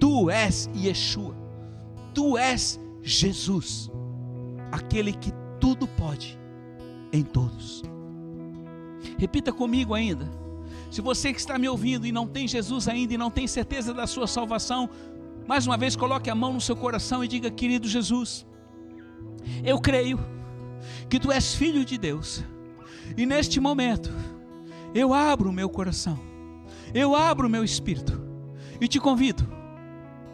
Tu 0.00 0.30
és 0.30 0.68
Yeshua, 0.74 1.36
tu 2.14 2.38
és 2.38 2.80
Jesus, 3.02 3.90
aquele 4.72 5.12
que 5.12 5.32
tudo 5.60 5.86
pode 5.86 6.43
em 7.14 7.22
todos. 7.22 7.82
Repita 9.16 9.52
comigo 9.52 9.94
ainda. 9.94 10.28
Se 10.90 11.00
você 11.00 11.32
que 11.32 11.38
está 11.38 11.58
me 11.58 11.68
ouvindo 11.68 12.06
e 12.06 12.12
não 12.12 12.26
tem 12.26 12.46
Jesus 12.46 12.88
ainda 12.88 13.14
e 13.14 13.18
não 13.18 13.30
tem 13.30 13.46
certeza 13.46 13.94
da 13.94 14.06
sua 14.06 14.26
salvação, 14.26 14.90
mais 15.46 15.66
uma 15.66 15.76
vez 15.76 15.94
coloque 15.94 16.28
a 16.28 16.34
mão 16.34 16.52
no 16.52 16.60
seu 16.60 16.76
coração 16.76 17.22
e 17.22 17.28
diga: 17.28 17.50
Querido 17.50 17.86
Jesus, 17.86 18.44
eu 19.64 19.80
creio 19.80 20.18
que 21.08 21.20
tu 21.20 21.30
és 21.30 21.54
filho 21.54 21.84
de 21.84 21.96
Deus, 21.96 22.44
e 23.16 23.24
neste 23.24 23.60
momento 23.60 24.12
eu 24.94 25.14
abro 25.14 25.50
o 25.50 25.52
meu 25.52 25.68
coração, 25.68 26.18
eu 26.92 27.14
abro 27.14 27.46
o 27.46 27.50
meu 27.50 27.62
espírito 27.64 28.20
e 28.80 28.88
te 28.88 28.98
convido, 28.98 29.46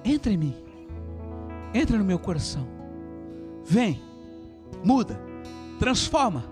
entre 0.05 0.33
em 0.33 0.39
mim, 0.39 0.57
entra 1.75 1.99
no 1.99 2.05
meu 2.05 2.19
coração, 2.19 2.67
vem, 3.65 4.01
muda, 4.85 5.21
transforma 5.79 6.50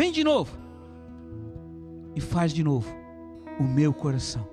Vem 0.00 0.10
de 0.10 0.24
novo. 0.24 0.56
E 2.16 2.22
faz 2.22 2.54
de 2.54 2.64
novo 2.64 2.90
o 3.58 3.62
meu 3.62 3.92
coração. 3.92 4.48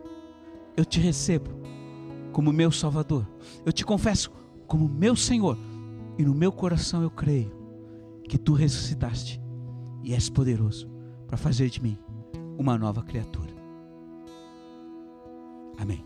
Eu 0.76 0.84
te 0.84 1.00
recebo 1.00 1.50
como 2.34 2.52
meu 2.52 2.70
Salvador. 2.70 3.26
Eu 3.66 3.72
te 3.72 3.86
confesso 3.86 4.30
como 4.68 4.89
meu 4.89 5.16
Senhor. 5.16 5.58
E 6.18 6.24
no 6.26 6.36
meu 6.36 6.52
coração 6.52 7.02
eu 7.02 7.10
creio 7.10 7.50
que 8.28 8.38
tu 8.38 8.52
ressuscitaste 8.52 9.41
e 10.04 10.14
és 10.14 10.30
poderoso 10.30 10.91
para 11.26 11.38
fazer 11.38 11.70
de 11.70 11.82
mim 11.82 11.98
uma 12.58 12.78
nova 12.78 13.02
criatura. 13.02 13.54
Amém. 15.78 16.06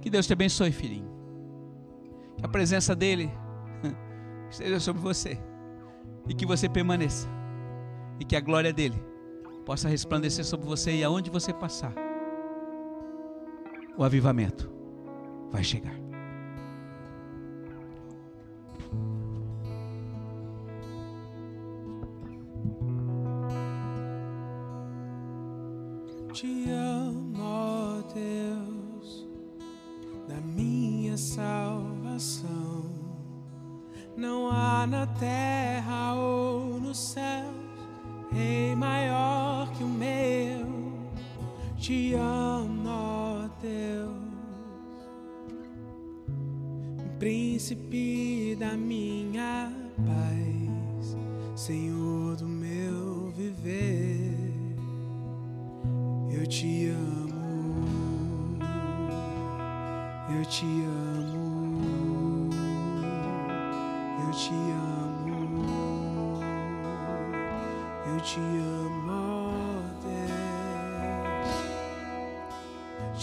Que 0.00 0.08
Deus 0.08 0.26
te 0.26 0.32
abençoe, 0.32 0.72
filhinho. 0.72 1.10
Que 2.38 2.46
a 2.46 2.48
presença 2.48 2.96
dele 2.96 3.30
esteja 4.48 4.80
sobre 4.80 5.02
você 5.02 5.38
e 6.26 6.32
que 6.32 6.46
você 6.46 6.66
permaneça 6.66 7.33
e 8.18 8.24
que 8.24 8.36
a 8.36 8.40
glória 8.40 8.72
dele 8.72 9.02
possa 9.64 9.88
resplandecer 9.88 10.44
sobre 10.44 10.66
você 10.66 10.92
e 10.92 11.04
aonde 11.04 11.30
você 11.30 11.52
passar, 11.52 11.94
o 13.96 14.04
avivamento 14.04 14.70
vai 15.50 15.64
chegar. 15.64 16.03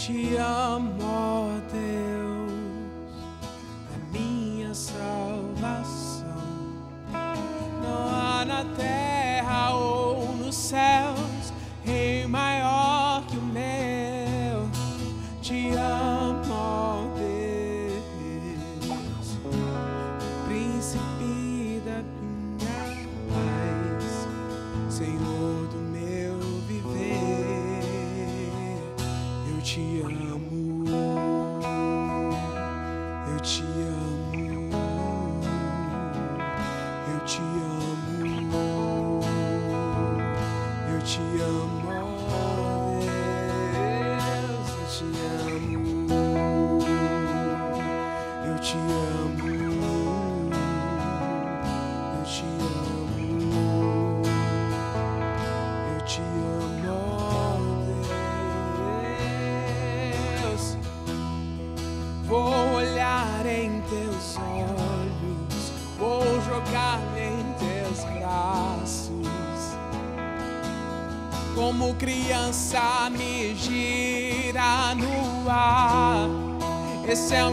te 0.06 0.36
amo, 0.36 1.62
Deus, 1.70 2.52
minha 4.10 4.74
salvação. 4.74 5.21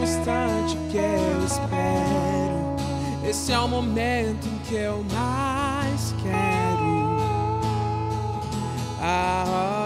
o 0.00 0.02
instante 0.02 0.76
que 0.90 0.96
eu 0.96 1.44
espero. 1.44 3.28
Esse 3.28 3.52
é 3.52 3.58
o 3.58 3.68
momento 3.68 4.46
em 4.46 4.58
que 4.66 4.74
eu 4.74 5.04
mais 5.12 6.14
quero. 6.22 7.20
Ah, 9.00 9.79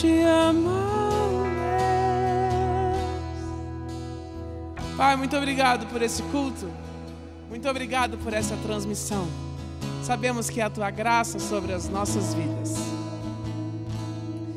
te. 0.00 0.08
Pai, 4.96 5.16
muito 5.16 5.36
obrigado 5.36 5.86
por 5.86 6.02
esse 6.02 6.22
culto. 6.24 6.70
Muito 7.48 7.68
obrigado 7.68 8.18
por 8.18 8.32
essa 8.32 8.56
transmissão. 8.56 9.26
Sabemos 10.02 10.50
que 10.50 10.60
é 10.60 10.64
a 10.64 10.70
tua 10.70 10.90
graça 10.90 11.38
sobre 11.38 11.72
as 11.72 11.88
nossas 11.88 12.34
vidas. 12.34 12.87